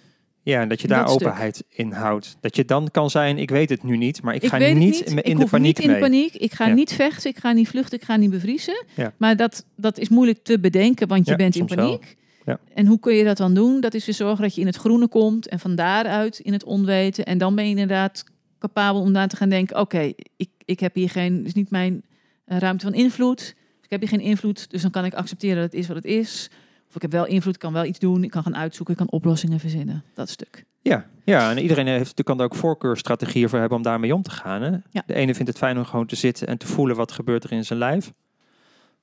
Ja, 0.44 0.60
en 0.60 0.68
dat 0.68 0.80
je 0.80 0.88
Dat 0.88 0.98
daar 0.98 1.08
stuk. 1.08 1.26
openheid 1.26 1.64
in 1.68 1.92
houdt. 1.92 2.36
Dat 2.40 2.56
je 2.56 2.64
dan 2.64 2.88
kan 2.90 3.10
zijn, 3.10 3.38
ik 3.38 3.50
weet 3.50 3.68
het 3.70 3.82
nu 3.82 3.96
niet, 3.96 4.22
maar 4.22 4.34
ik, 4.34 4.42
ik 4.42 4.48
ga 4.48 4.56
niet 4.56 4.74
niet. 4.76 5.00
in 5.00 5.16
ik 5.22 5.38
de 5.38 5.46
paniek 5.46 5.76
niet 5.76 5.78
in 5.86 5.90
mee. 5.90 6.00
paniek. 6.00 6.34
Ik 6.34 6.52
ga 6.52 6.66
Ja. 6.66 6.74
niet 6.74 6.92
vechten. 6.92 7.30
Ik 7.30 7.38
ga 7.38 7.52
niet 7.52 7.68
vluchten. 7.68 7.98
Ik 7.98 8.04
ga 8.04 8.16
niet 8.16 8.30
bevriezen. 8.30 8.84
Ja. 8.96 9.12
Maar 9.16 9.36
dat, 9.36 9.64
dat 9.76 9.98
is 9.98 10.08
moeilijk 10.08 10.44
te 10.44 10.60
bedenken, 10.60 11.08
want 11.08 11.24
je 11.24 11.30
Ja, 11.30 11.36
bent 11.36 11.56
in 11.56 11.66
paniek. 11.66 12.16
Ja. 12.44 12.58
En 12.74 12.86
hoe 12.86 12.98
kun 13.00 13.14
je 13.14 13.24
dat 13.24 13.36
dan 13.36 13.54
doen? 13.54 13.80
Dat 13.80 13.94
is 13.94 14.06
weer 14.06 14.14
zorgen 14.14 14.42
dat 14.42 14.54
je 14.54 14.60
in 14.60 14.66
het 14.66 14.76
groene 14.76 15.08
komt 15.08 15.48
en 15.48 15.58
van 15.58 15.74
daaruit 15.74 16.38
in 16.38 16.52
het 16.52 16.64
onweten. 16.64 17.24
En 17.24 17.38
dan 17.38 17.54
ben 17.54 17.64
je 17.64 17.70
inderdaad 17.70 18.24
capabel 18.58 19.00
om 19.00 19.12
daar 19.12 19.28
te 19.28 19.36
gaan 19.36 19.48
denken: 19.48 19.80
oké, 19.80 20.12
ik, 20.36 20.48
ik 20.64 20.80
heb 20.80 20.94
hier 20.94 21.10
geen, 21.10 21.36
het 21.36 21.46
is 21.46 21.54
niet 21.54 21.70
mijn 21.70 22.02
eh, 22.44 22.58
ruimte 22.58 22.84
van 22.84 22.94
invloed. 22.94 23.38
Dus 23.38 23.84
ik 23.84 23.90
heb 23.90 24.00
hier 24.00 24.08
geen 24.08 24.20
invloed, 24.20 24.70
dus 24.70 24.82
dan 24.82 24.90
kan 24.90 25.04
ik 25.04 25.14
accepteren 25.14 25.56
dat 25.56 25.64
het 25.64 25.74
is 25.74 25.86
wat 25.86 25.96
het 25.96 26.04
is. 26.04 26.50
Of 26.88 26.94
ik 26.94 27.02
heb 27.02 27.12
wel 27.12 27.26
invloed, 27.26 27.58
kan 27.58 27.72
wel 27.72 27.84
iets 27.84 27.98
doen, 27.98 28.24
ik 28.24 28.30
kan 28.30 28.42
gaan 28.42 28.56
uitzoeken, 28.56 28.94
ik 28.94 29.00
kan 29.00 29.10
oplossingen 29.10 29.60
verzinnen. 29.60 30.04
Dat 30.14 30.28
stuk. 30.28 30.64
Ja, 30.82 31.06
ja, 31.24 31.50
en 31.50 31.58
iedereen 31.58 31.86
heeft 31.86 31.98
natuurlijk 31.98 32.28
kan 32.28 32.38
er 32.38 32.44
ook 32.44 32.54
voorkeurstrategieën 32.54 33.48
voor 33.48 33.58
hebben 33.58 33.76
om 33.76 33.84
daarmee 33.84 34.14
om 34.14 34.22
te 34.22 34.30
gaan. 34.30 34.62
Hè? 34.62 34.70
Ja. 34.90 35.02
De 35.06 35.14
ene 35.14 35.34
vindt 35.34 35.48
het 35.48 35.58
fijn 35.58 35.78
om 35.78 35.84
gewoon 35.84 36.06
te 36.06 36.16
zitten 36.16 36.46
en 36.46 36.58
te 36.58 36.66
voelen 36.66 36.96
wat 36.96 37.12
gebeurt 37.12 37.44
er 37.44 37.52
in 37.52 37.64
zijn 37.64 37.78
lijf. 37.78 38.12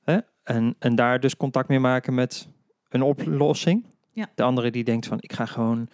Hè? 0.03 0.17
En, 0.43 0.75
en 0.79 0.95
daar 0.95 1.19
dus 1.19 1.37
contact 1.37 1.67
mee 1.67 1.79
maken 1.79 2.13
met 2.13 2.47
een 2.89 3.01
oplossing. 3.01 3.85
Ja. 4.11 4.29
De 4.35 4.43
andere 4.43 4.71
die 4.71 4.83
denkt 4.83 5.07
van 5.07 5.17
ik 5.21 5.33
ga 5.33 5.45
gewoon 5.45 5.89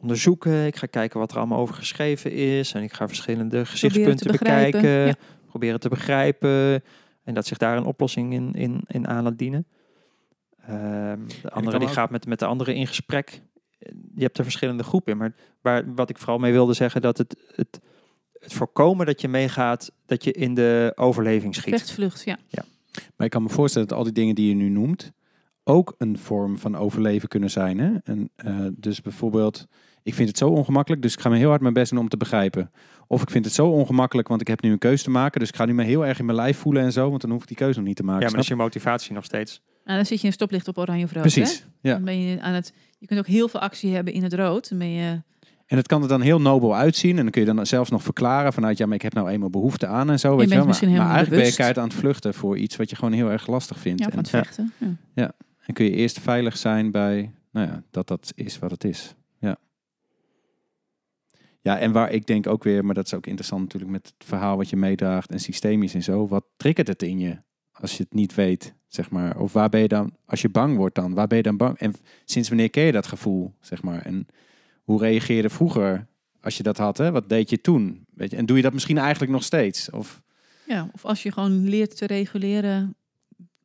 onderzoeken, 0.00 0.66
ik 0.66 0.76
ga 0.76 0.86
kijken 0.86 1.20
wat 1.20 1.30
er 1.30 1.38
allemaal 1.38 1.58
over 1.58 1.74
geschreven 1.74 2.32
is 2.32 2.72
en 2.72 2.82
ik 2.82 2.92
ga 2.92 3.08
verschillende 3.08 3.66
gezichtspunten 3.66 4.32
bekijken, 4.32 5.06
ja. 5.06 5.14
proberen 5.46 5.80
te 5.80 5.88
begrijpen 5.88 6.82
en 7.24 7.34
dat 7.34 7.46
zich 7.46 7.58
daar 7.58 7.76
een 7.76 7.84
oplossing 7.84 8.32
in, 8.32 8.54
in, 8.54 8.80
in 8.86 9.08
aan 9.08 9.22
laat 9.22 9.38
dienen. 9.38 9.66
Ehm, 10.66 11.20
de 11.42 11.50
andere 11.50 11.78
die 11.78 11.88
ook- 11.88 11.94
gaat 11.94 12.10
met, 12.10 12.26
met 12.26 12.38
de 12.38 12.46
andere 12.46 12.74
in 12.74 12.86
gesprek. 12.86 13.42
Je 14.14 14.22
hebt 14.22 14.38
er 14.38 14.44
verschillende 14.44 14.82
groepen 14.82 15.12
in, 15.12 15.18
maar 15.18 15.34
waar, 15.60 15.94
wat 15.94 16.10
ik 16.10 16.18
vooral 16.18 16.38
mee 16.38 16.52
wilde 16.52 16.72
zeggen, 16.72 17.00
dat 17.00 17.18
het, 17.18 17.36
het, 17.54 17.80
het 18.32 18.52
voorkomen 18.52 19.06
dat 19.06 19.20
je 19.20 19.28
meegaat, 19.28 19.92
dat 20.06 20.24
je 20.24 20.32
in 20.32 20.54
de 20.54 20.92
overleving 20.94 21.54
schiet. 21.54 21.74
Vechtvlucht, 21.74 22.24
ja. 22.24 22.38
Maar 23.16 23.26
ik 23.26 23.30
kan 23.30 23.42
me 23.42 23.48
voorstellen 23.48 23.88
dat 23.88 23.98
al 23.98 24.04
die 24.04 24.12
dingen 24.12 24.34
die 24.34 24.48
je 24.48 24.54
nu 24.54 24.68
noemt 24.68 25.12
ook 25.68 25.94
een 25.98 26.18
vorm 26.18 26.58
van 26.58 26.76
overleven 26.76 27.28
kunnen 27.28 27.50
zijn. 27.50 27.78
Hè? 27.78 27.90
En, 28.04 28.30
eh, 28.36 28.56
dus 28.72 29.00
bijvoorbeeld, 29.02 29.66
ik 30.02 30.14
vind 30.14 30.28
het 30.28 30.38
zo 30.38 30.48
ongemakkelijk, 30.48 31.02
dus 31.02 31.12
ik 31.12 31.20
ga 31.20 31.28
me 31.28 31.36
heel 31.36 31.48
hard 31.48 31.60
mijn 31.60 31.74
best 31.74 31.90
doen 31.90 32.00
om 32.00 32.08
te 32.08 32.16
begrijpen. 32.16 32.70
Of 33.06 33.22
ik 33.22 33.30
vind 33.30 33.44
het 33.44 33.54
zo 33.54 33.66
ongemakkelijk, 33.68 34.28
want 34.28 34.40
ik 34.40 34.46
heb 34.46 34.62
nu 34.62 34.72
een 34.72 34.78
keuze 34.78 35.04
te 35.04 35.10
maken, 35.10 35.40
dus 35.40 35.48
ik 35.48 35.56
ga 35.56 35.64
nu 35.64 35.74
me 35.74 35.84
heel 35.84 36.06
erg 36.06 36.18
in 36.18 36.24
mijn 36.24 36.36
lijf 36.38 36.58
voelen 36.58 36.82
en 36.82 36.92
zo, 36.92 37.08
want 37.08 37.20
dan 37.20 37.30
hoef 37.30 37.42
ik 37.42 37.48
die 37.48 37.56
keuze 37.56 37.78
nog 37.78 37.86
niet 37.88 37.96
te 37.96 38.02
maken. 38.02 38.24
Ja, 38.26 38.30
maar 38.30 38.40
is 38.40 38.46
je 38.48 38.54
motivatie 38.54 39.12
nog 39.12 39.24
steeds. 39.24 39.60
Nou, 39.84 39.96
dan 39.96 40.06
zit 40.06 40.20
je 40.20 40.26
in 40.26 40.32
stoplicht 40.32 40.68
op 40.68 40.78
oranje 40.78 41.04
of 41.04 41.12
rood. 41.12 41.22
Precies, 41.22 41.58
Hè? 41.58 41.88
ja. 41.88 41.94
Dan 41.94 42.04
ben 42.04 42.20
je 42.20 42.40
aan 42.40 42.54
het. 42.54 42.72
Je 42.98 43.06
kunt 43.06 43.18
ook 43.20 43.26
heel 43.26 43.48
veel 43.48 43.60
actie 43.60 43.94
hebben 43.94 44.12
in 44.12 44.22
het 44.22 44.34
rood. 44.34 44.68
Dan 44.68 44.78
ben 44.78 44.90
je. 44.90 45.22
En 45.66 45.76
het 45.76 45.86
kan 45.86 46.02
er 46.02 46.08
dan 46.08 46.20
heel 46.20 46.40
nobel 46.40 46.76
uitzien. 46.76 47.16
En 47.16 47.22
dan 47.22 47.30
kun 47.30 47.40
je 47.46 47.54
dan 47.54 47.66
zelfs 47.66 47.90
nog 47.90 48.02
verklaren 48.02 48.52
vanuit, 48.52 48.78
ja, 48.78 48.86
maar 48.86 48.94
ik 48.94 49.02
heb 49.02 49.14
nou 49.14 49.28
eenmaal 49.28 49.50
behoefte 49.50 49.86
aan 49.86 50.10
en 50.10 50.18
zo. 50.18 50.36
Weet 50.36 50.42
je 50.42 50.48
wel. 50.48 50.58
Maar, 50.58 50.66
misschien 50.66 50.88
maar 50.90 50.98
eigenlijk 51.00 51.30
ben 51.36 51.44
je 51.46 51.54
keihard 51.54 51.78
aan 51.78 51.88
het 51.88 51.94
vluchten 51.98 52.34
voor 52.34 52.58
iets 52.58 52.76
wat 52.76 52.90
je 52.90 52.96
gewoon 52.96 53.12
heel 53.12 53.30
erg 53.30 53.46
lastig 53.46 53.78
vindt. 53.78 54.00
Ja, 54.00 54.06
en, 54.06 54.12
van 54.12 54.22
het 54.22 54.30
Ja. 54.30 54.42
vechten. 54.42 54.72
Ja. 55.14 55.32
En 55.66 55.74
kun 55.74 55.84
je 55.84 55.90
eerst 55.90 56.20
veilig 56.20 56.56
zijn 56.56 56.90
bij, 56.90 57.32
nou 57.50 57.66
ja, 57.66 57.82
dat 57.90 58.08
dat 58.08 58.32
is 58.34 58.58
wat 58.58 58.70
het 58.70 58.84
is. 58.84 59.14
Ja. 59.38 59.56
Ja, 61.60 61.78
en 61.78 61.92
waar 61.92 62.12
ik 62.12 62.26
denk 62.26 62.46
ook 62.46 62.64
weer, 62.64 62.84
maar 62.84 62.94
dat 62.94 63.06
is 63.06 63.14
ook 63.14 63.26
interessant 63.26 63.62
natuurlijk 63.62 63.92
met 63.92 64.06
het 64.06 64.28
verhaal 64.28 64.56
wat 64.56 64.70
je 64.70 64.76
meedraagt 64.76 65.30
en 65.30 65.40
systemisch 65.40 65.94
en 65.94 66.02
zo. 66.02 66.28
Wat 66.28 66.44
triggert 66.56 66.88
het 66.88 67.02
in 67.02 67.18
je 67.18 67.38
als 67.72 67.96
je 67.96 68.02
het 68.02 68.14
niet 68.14 68.34
weet, 68.34 68.74
zeg 68.88 69.10
maar? 69.10 69.38
Of 69.38 69.52
waar 69.52 69.68
ben 69.68 69.80
je 69.80 69.88
dan, 69.88 70.16
als 70.24 70.42
je 70.42 70.48
bang 70.48 70.76
wordt 70.76 70.94
dan, 70.94 71.14
waar 71.14 71.26
ben 71.26 71.36
je 71.36 71.42
dan 71.42 71.56
bang? 71.56 71.78
En 71.78 71.94
sinds 72.24 72.48
wanneer 72.48 72.70
ken 72.70 72.84
je 72.84 72.92
dat 72.92 73.06
gevoel, 73.06 73.54
zeg 73.60 73.82
maar? 73.82 74.02
En 74.02 74.26
hoe 74.82 75.00
reageerde 75.00 75.50
vroeger 75.50 76.06
als 76.40 76.56
je 76.56 76.62
dat 76.62 76.76
had, 76.76 76.98
hè? 76.98 77.10
Wat 77.10 77.28
deed 77.28 77.50
je 77.50 77.60
toen? 77.60 78.06
Weet 78.14 78.30
je? 78.30 78.36
En 78.36 78.46
doe 78.46 78.56
je 78.56 78.62
dat 78.62 78.72
misschien 78.72 78.98
eigenlijk 78.98 79.32
nog 79.32 79.42
steeds? 79.42 79.90
Of, 79.90 80.22
ja, 80.66 80.88
of 80.92 81.04
als 81.04 81.22
je 81.22 81.32
gewoon 81.32 81.68
leert 81.68 81.96
te 81.96 82.06
reguleren. 82.06 82.96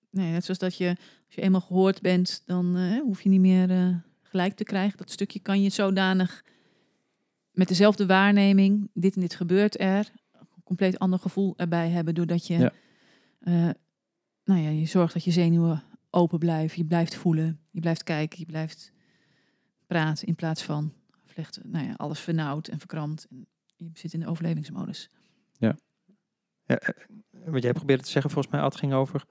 Nee, 0.09 0.31
net 0.31 0.43
zoals 0.43 0.59
dat 0.59 0.77
je, 0.77 0.95
als 1.31 1.39
je 1.39 1.45
eenmaal 1.45 1.61
gehoord 1.61 2.01
bent, 2.01 2.41
dan 2.45 2.75
eh, 2.77 2.99
hoef 2.99 3.21
je 3.21 3.29
niet 3.29 3.39
meer 3.39 3.69
eh, 3.69 3.95
gelijk 4.21 4.55
te 4.55 4.63
krijgen. 4.63 4.97
Dat 4.97 5.11
stukje 5.11 5.39
kan 5.39 5.61
je 5.61 5.69
zodanig 5.69 6.43
met 7.51 7.67
dezelfde 7.67 8.05
waarneming, 8.05 8.89
dit 8.93 9.15
en 9.15 9.21
dit 9.21 9.35
gebeurt 9.35 9.79
er, 9.79 10.11
een 10.31 10.63
compleet 10.63 10.99
ander 10.99 11.19
gevoel 11.19 11.53
erbij 11.57 11.89
hebben, 11.89 12.13
doordat 12.15 12.47
je, 12.47 12.57
Ja. 12.57 12.71
eh, 13.39 13.69
nou 14.43 14.59
ja, 14.61 14.69
je 14.69 14.85
zorgt 14.85 15.13
dat 15.13 15.23
je 15.23 15.31
zenuwen 15.31 15.83
open 16.09 16.39
blijven, 16.39 16.77
je 16.77 16.85
blijft 16.85 17.15
voelen, 17.15 17.59
je 17.69 17.79
blijft 17.79 18.03
kijken, 18.03 18.39
je 18.39 18.45
blijft 18.45 18.91
praten 19.87 20.27
in 20.27 20.35
plaats 20.35 20.63
van 20.63 20.93
vlechten, 21.25 21.69
nou 21.69 21.85
ja, 21.85 21.93
alles 21.97 22.19
vernauwd 22.19 22.67
en 22.67 22.79
verkrampt. 22.79 23.27
En 23.29 23.47
je 23.75 23.89
zit 23.93 24.13
in 24.13 24.19
de 24.19 24.27
overlevingsmodus. 24.27 25.09
Ja, 25.57 25.77
eh, 26.65 26.77
wat 27.45 27.63
jij 27.63 27.73
probeerde 27.73 28.03
te 28.03 28.09
zeggen, 28.09 28.31
volgens 28.31 28.53
mij, 28.53 28.63
Ad, 28.63 28.75
ging 28.75 28.93
over 28.93 29.25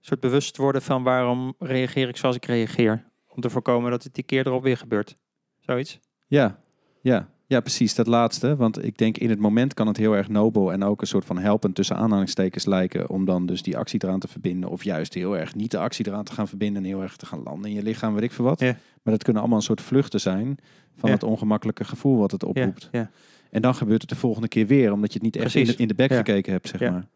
soort 0.00 0.20
bewust 0.20 0.56
worden 0.56 0.82
van 0.82 1.02
waarom 1.02 1.54
reageer 1.58 2.08
ik 2.08 2.16
zoals 2.16 2.36
ik 2.36 2.44
reageer. 2.44 3.04
Om 3.28 3.40
te 3.40 3.50
voorkomen 3.50 3.90
dat 3.90 4.02
het 4.02 4.14
die 4.14 4.24
keer 4.24 4.46
erop 4.46 4.62
weer 4.62 4.76
gebeurt. 4.76 5.16
Zoiets? 5.60 5.98
ja, 6.26 6.58
ja, 7.00 7.28
ja, 7.46 7.60
precies, 7.60 7.94
dat 7.94 8.06
laatste. 8.06 8.56
Want 8.56 8.84
ik 8.84 8.98
denk 8.98 9.18
in 9.18 9.30
het 9.30 9.38
moment 9.38 9.74
kan 9.74 9.86
het 9.86 9.96
heel 9.96 10.16
erg 10.16 10.28
nobel 10.28 10.72
en 10.72 10.82
ook 10.84 11.00
een 11.00 11.06
soort 11.06 11.24
van 11.24 11.38
helpend 11.38 11.74
tussen 11.74 11.96
aanhalingstekens 11.96 12.64
lijken 12.66 13.08
om 13.10 13.24
dan 13.24 13.46
dus 13.46 13.62
die 13.62 13.76
actie 13.76 14.00
eraan 14.04 14.20
te 14.20 14.28
verbinden. 14.28 14.70
Of 14.70 14.84
juist 14.84 15.14
heel 15.14 15.36
erg 15.36 15.54
niet 15.54 15.70
de 15.70 15.78
actie 15.78 16.06
eraan 16.08 16.24
te 16.24 16.32
gaan 16.32 16.48
verbinden 16.48 16.82
en 16.82 16.88
heel 16.88 17.02
erg 17.02 17.16
te 17.16 17.26
gaan 17.26 17.42
landen 17.42 17.70
in 17.70 17.76
je 17.76 17.82
lichaam, 17.82 18.14
weet 18.14 18.22
ik 18.22 18.32
veel 18.32 18.44
wat. 18.44 18.60
Ja. 18.60 18.76
Maar 19.02 19.14
dat 19.14 19.22
kunnen 19.22 19.40
allemaal 19.42 19.58
een 19.60 19.64
soort 19.66 19.80
vluchten 19.80 20.20
zijn 20.20 20.58
van 20.96 21.08
Ja. 21.08 21.14
het 21.14 21.24
ongemakkelijke 21.24 21.84
gevoel 21.84 22.18
wat 22.18 22.30
het 22.30 22.44
oproept. 22.44 22.88
ja. 22.92 23.10
En 23.50 23.62
dan 23.62 23.74
gebeurt 23.74 24.00
het 24.00 24.10
de 24.10 24.16
volgende 24.16 24.48
keer 24.48 24.66
weer, 24.66 24.92
omdat 24.92 25.12
je 25.12 25.18
het 25.22 25.22
niet 25.34 25.36
echt 25.44 25.54
in 25.54 25.64
de, 25.64 25.74
in 25.76 25.88
de 25.88 25.94
bek 25.94 26.12
gekeken 26.12 26.52
hebt, 26.52 26.68
zeg 26.68 26.80
maar. 26.90 27.06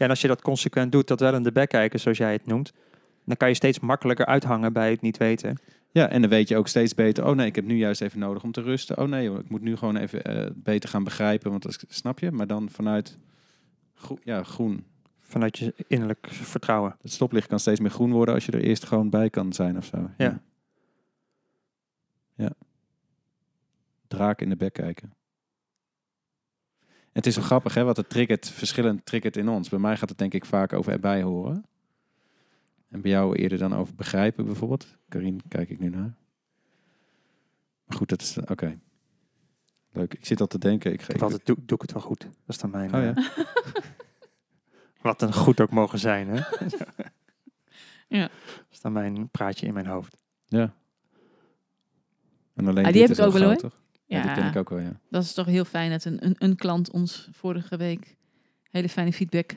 Ja, 0.00 0.06
en 0.06 0.12
als 0.12 0.20
je 0.20 0.28
dat 0.28 0.42
consequent 0.42 0.92
doet, 0.92 1.08
dat 1.08 1.20
wel 1.20 1.34
in 1.34 1.42
de 1.42 1.52
bek 1.52 1.68
kijken, 1.68 2.00
zoals 2.00 2.18
jij 2.18 2.32
het 2.32 2.46
noemt, 2.46 2.72
dan 3.24 3.36
kan 3.36 3.48
je 3.48 3.54
steeds 3.54 3.80
makkelijker 3.80 4.26
uithangen 4.26 4.72
bij 4.72 4.90
het 4.90 5.00
niet 5.00 5.16
weten. 5.16 5.58
Ja, 5.90 6.08
en 6.08 6.20
dan 6.20 6.30
weet 6.30 6.48
je 6.48 6.56
ook 6.56 6.68
steeds 6.68 6.94
beter, 6.94 7.26
oh 7.26 7.34
nee, 7.34 7.46
ik 7.46 7.54
heb 7.54 7.64
nu 7.64 7.76
juist 7.76 8.00
even 8.00 8.18
nodig 8.18 8.42
om 8.42 8.52
te 8.52 8.62
rusten. 8.62 8.98
Oh 8.98 9.08
nee, 9.08 9.32
ik 9.32 9.48
moet 9.48 9.62
nu 9.62 9.76
gewoon 9.76 9.96
even 9.96 10.22
eh, 10.22 10.50
beter 10.54 10.88
gaan 10.88 11.04
begrijpen, 11.04 11.50
want 11.50 11.62
dat 11.62 11.84
snap 11.88 12.18
je? 12.18 12.30
Maar 12.30 12.46
dan 12.46 12.70
vanuit 12.70 13.18
groen, 13.94 14.20
ja, 14.22 14.42
groen. 14.42 14.84
Vanuit 15.18 15.58
je 15.58 15.74
innerlijk 15.86 16.28
vertrouwen. 16.30 16.96
Het 17.02 17.12
stoplicht 17.12 17.48
kan 17.48 17.60
steeds 17.60 17.80
meer 17.80 17.90
groen 17.90 18.12
worden 18.12 18.34
als 18.34 18.46
je 18.46 18.52
er 18.52 18.62
eerst 18.62 18.84
gewoon 18.84 19.10
bij 19.10 19.30
kan 19.30 19.52
zijn 19.52 19.76
of 19.76 19.84
zo. 19.84 20.10
Ja. 20.16 20.42
Ja. 22.34 22.52
Draak 24.08 24.40
in 24.40 24.48
de 24.48 24.56
bek 24.56 24.72
kijken. 24.72 25.12
Het 27.12 27.26
is 27.26 27.34
zo 27.34 27.42
grappig, 27.42 27.74
hè, 27.74 27.84
wat 27.84 27.96
het 27.96 28.08
triggert, 28.08 28.48
verschillend 28.50 29.06
triggert 29.06 29.36
in 29.36 29.48
ons. 29.48 29.68
Bij 29.68 29.78
mij 29.78 29.96
gaat 29.96 30.08
het 30.08 30.18
denk 30.18 30.34
ik 30.34 30.44
vaak 30.44 30.72
over 30.72 30.92
erbij 30.92 31.22
horen. 31.22 31.64
En 32.88 33.00
bij 33.00 33.10
jou 33.10 33.36
eerder 33.36 33.58
dan 33.58 33.74
over 33.74 33.94
begrijpen 33.94 34.44
bijvoorbeeld. 34.44 34.86
Karin, 35.08 35.40
kijk 35.48 35.70
ik 35.70 35.78
nu 35.78 35.88
naar. 35.88 36.14
Maar 37.84 37.96
goed, 37.98 38.08
dat 38.08 38.20
is... 38.22 38.38
Oké. 38.38 38.78
Leuk. 39.92 40.14
Ik 40.14 40.26
zit 40.26 40.40
al 40.40 40.46
te 40.46 40.58
denken. 40.58 40.92
Ik 40.92 41.02
ga, 41.02 41.12
Ik 41.14 41.22
altijd 41.22 41.46
doe, 41.46 41.56
doe 41.58 41.76
ik 41.76 41.82
het 41.82 41.92
wel 41.92 42.02
goed. 42.02 42.20
Dat 42.20 42.30
is 42.46 42.58
dan 42.58 42.70
mijn... 42.70 42.94
Oh 42.94 43.02
ja. 43.02 43.14
eh, 43.14 43.44
wat 45.02 45.22
een 45.22 45.32
goed 45.34 45.60
ook 45.60 45.70
mogen 45.70 45.98
zijn, 45.98 46.28
hè? 46.28 46.40
Ja. 48.08 48.28
Dat 48.28 48.66
is 48.70 48.80
dan 48.80 48.92
mijn 48.92 49.28
praatje 49.28 49.66
in 49.66 49.74
mijn 49.74 49.86
hoofd. 49.86 50.16
Ja. 50.46 50.74
En 52.54 52.66
alleen 52.66 52.84
Ah, 52.84 52.92
die 52.92 53.00
dit 53.00 53.02
heb 53.02 53.10
is 53.10 53.18
ik 53.18 53.24
ook 53.24 53.32
wel, 53.32 53.42
groot, 53.42 53.60
hoor. 53.60 53.70
toch? 53.70 53.80
Ja, 54.16 54.22
die 54.22 54.32
ken 54.32 54.46
ik 54.46 54.56
ook 54.56 54.68
wel, 54.68 54.78
ja. 54.78 55.00
Dat 55.10 55.22
is 55.22 55.32
toch 55.32 55.46
heel 55.46 55.64
fijn 55.64 55.90
dat 55.90 56.04
een, 56.04 56.24
een, 56.24 56.34
een 56.38 56.56
klant 56.56 56.90
ons 56.90 57.28
vorige 57.32 57.76
week 57.76 58.16
hele 58.70 58.88
fijne 58.88 59.12
feedback 59.12 59.56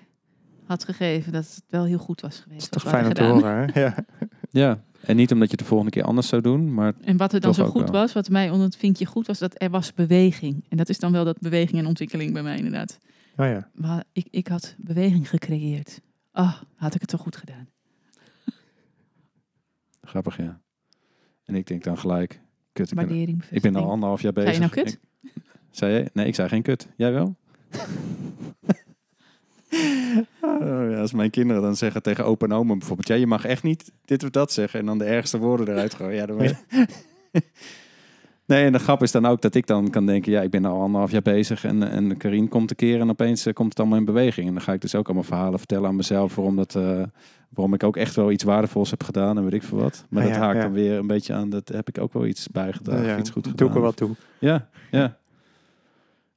had 0.65 0.83
gegeven. 0.83 1.31
Dat 1.31 1.43
het 1.43 1.63
wel 1.69 1.85
heel 1.85 1.97
goed 1.97 2.21
was 2.21 2.39
geweest. 2.39 2.71
Dat 2.71 2.75
is 2.75 2.83
toch 2.83 2.91
fijn 2.91 3.05
om 3.05 3.13
te 3.13 3.23
horen, 3.23 3.69
hè? 3.73 3.81
Ja. 3.81 3.95
Ja, 4.49 4.83
en 5.01 5.15
niet 5.15 5.31
omdat 5.31 5.45
je 5.45 5.51
het 5.55 5.63
de 5.63 5.65
volgende 5.65 5.91
keer 5.91 6.03
anders 6.03 6.27
zou 6.27 6.41
doen, 6.41 6.73
maar 6.73 6.93
En 7.01 7.17
wat 7.17 7.33
er 7.33 7.39
dan 7.39 7.53
zo 7.53 7.65
goed 7.65 7.81
wel. 7.81 7.91
was, 7.91 8.13
wat 8.13 8.29
mij 8.29 8.49
onder 8.49 8.65
het 8.65 8.75
vinkje 8.75 9.05
goed 9.05 9.27
was, 9.27 9.39
dat 9.39 9.61
er 9.61 9.69
was 9.69 9.93
beweging. 9.93 10.65
En 10.69 10.77
dat 10.77 10.89
is 10.89 10.99
dan 10.99 11.11
wel 11.11 11.25
dat 11.25 11.39
beweging 11.39 11.79
en 11.79 11.85
ontwikkeling 11.85 12.33
bij 12.33 12.43
mij 12.43 12.57
inderdaad. 12.57 12.99
Oh 13.37 13.45
ja. 13.45 13.69
Maar 13.73 14.03
ik, 14.11 14.27
ik 14.29 14.47
had 14.47 14.75
beweging 14.77 15.29
gecreëerd. 15.29 16.01
Oh, 16.33 16.61
had 16.75 16.95
ik 16.95 17.01
het 17.01 17.09
zo 17.09 17.17
goed 17.17 17.35
gedaan. 17.35 17.69
grappig, 20.01 20.37
ja. 20.37 20.61
En 21.43 21.55
ik 21.55 21.67
denk 21.67 21.83
dan 21.83 21.97
gelijk, 21.97 22.41
kut, 22.73 22.89
ik 22.91 22.95
ben, 22.97 23.05
Waardering, 23.07 23.43
ik 23.51 23.61
ben 23.61 23.75
al 23.75 23.89
anderhalf 23.89 24.21
jaar 24.21 24.33
Zei 24.33 24.45
bezig. 24.45 24.61
je 24.61 24.69
nou 24.75 24.85
kut? 24.85 24.99
Ik- 25.23 25.31
zei 25.71 25.93
je? 25.93 26.09
Nee, 26.13 26.27
ik 26.27 26.35
zei 26.35 26.47
geen 26.49 26.61
kut. 26.61 26.87
Jij 26.95 27.11
wel? 27.11 27.35
Oh, 30.41 30.89
ja, 30.91 30.99
als 30.99 31.13
mijn 31.13 31.29
kinderen 31.29 31.61
dan 31.61 31.75
zeggen 31.75 32.01
tegen 32.03 32.25
opa 32.25 32.45
en 32.45 32.51
oma 32.53 32.75
bijvoorbeeld, 32.75 33.07
ja, 33.07 33.15
je 33.15 33.27
mag 33.27 33.45
echt 33.45 33.63
niet 33.63 33.91
dit 34.05 34.23
of 34.23 34.29
dat 34.29 34.51
zeggen 34.51 34.79
en 34.79 34.85
dan 34.85 34.97
de 34.97 35.03
ergste 35.05 35.37
woorden 35.37 35.67
eruit 35.67 35.93
gooien. 35.93 36.15
Ja, 36.15 36.25
dan 36.25 36.37
ben 36.37 36.47
je- 36.47 36.81
Nee, 38.45 38.65
en 38.65 38.71
de 38.71 38.79
grap 38.79 39.01
is 39.03 39.11
dan 39.11 39.25
ook 39.25 39.41
dat 39.41 39.55
ik 39.55 39.67
dan 39.67 39.89
kan 39.89 40.05
denken, 40.05 40.31
ja, 40.31 40.41
ik 40.41 40.49
ben 40.49 40.65
al 40.65 40.81
anderhalf 40.81 41.11
jaar 41.11 41.21
bezig 41.21 41.63
en, 41.63 41.83
en 41.89 42.17
Karin 42.17 42.47
komt 42.47 42.69
een 42.69 42.75
keer 42.75 42.99
en 42.99 43.09
opeens 43.09 43.45
eh, 43.45 43.53
komt 43.53 43.69
het 43.69 43.79
allemaal 43.79 43.97
in 43.97 44.05
beweging. 44.05 44.47
En 44.47 44.53
dan 44.53 44.61
ga 44.63 44.73
ik 44.73 44.81
dus 44.81 44.95
ook 44.95 45.05
allemaal 45.05 45.23
verhalen 45.23 45.57
vertellen 45.59 45.87
aan 45.87 45.95
mezelf 45.95 46.35
waarom, 46.35 46.55
dat, 46.55 46.75
eh, 46.75 47.03
waarom 47.49 47.73
ik 47.73 47.83
ook 47.83 47.97
echt 47.97 48.15
wel 48.15 48.31
iets 48.31 48.43
waardevols 48.43 48.89
heb 48.89 49.03
gedaan 49.03 49.37
en 49.37 49.43
weet 49.43 49.53
ik 49.53 49.63
veel 49.63 49.77
wat. 49.77 50.05
Maar 50.09 50.21
Ah, 50.23 50.27
dat 50.29 50.37
ja, 50.37 50.43
haakt 50.43 50.57
ja. 50.57 50.63
dan 50.63 50.73
weer 50.73 50.97
een 50.97 51.07
beetje 51.07 51.33
aan, 51.33 51.49
dat 51.49 51.67
heb 51.69 51.87
ik 51.87 51.97
ook 51.97 52.13
wel 52.13 52.25
iets 52.25 52.47
bijgedragen, 52.47 53.05
ja, 53.05 53.17
iets 53.17 53.29
goed 53.29 53.41
gedaan. 53.47 53.57
doe 53.57 53.69
ik 53.69 53.75
er 53.75 53.81
wat 53.81 53.95
toe. 53.97 54.09
Ja, 54.39 54.67
ja. 54.91 55.17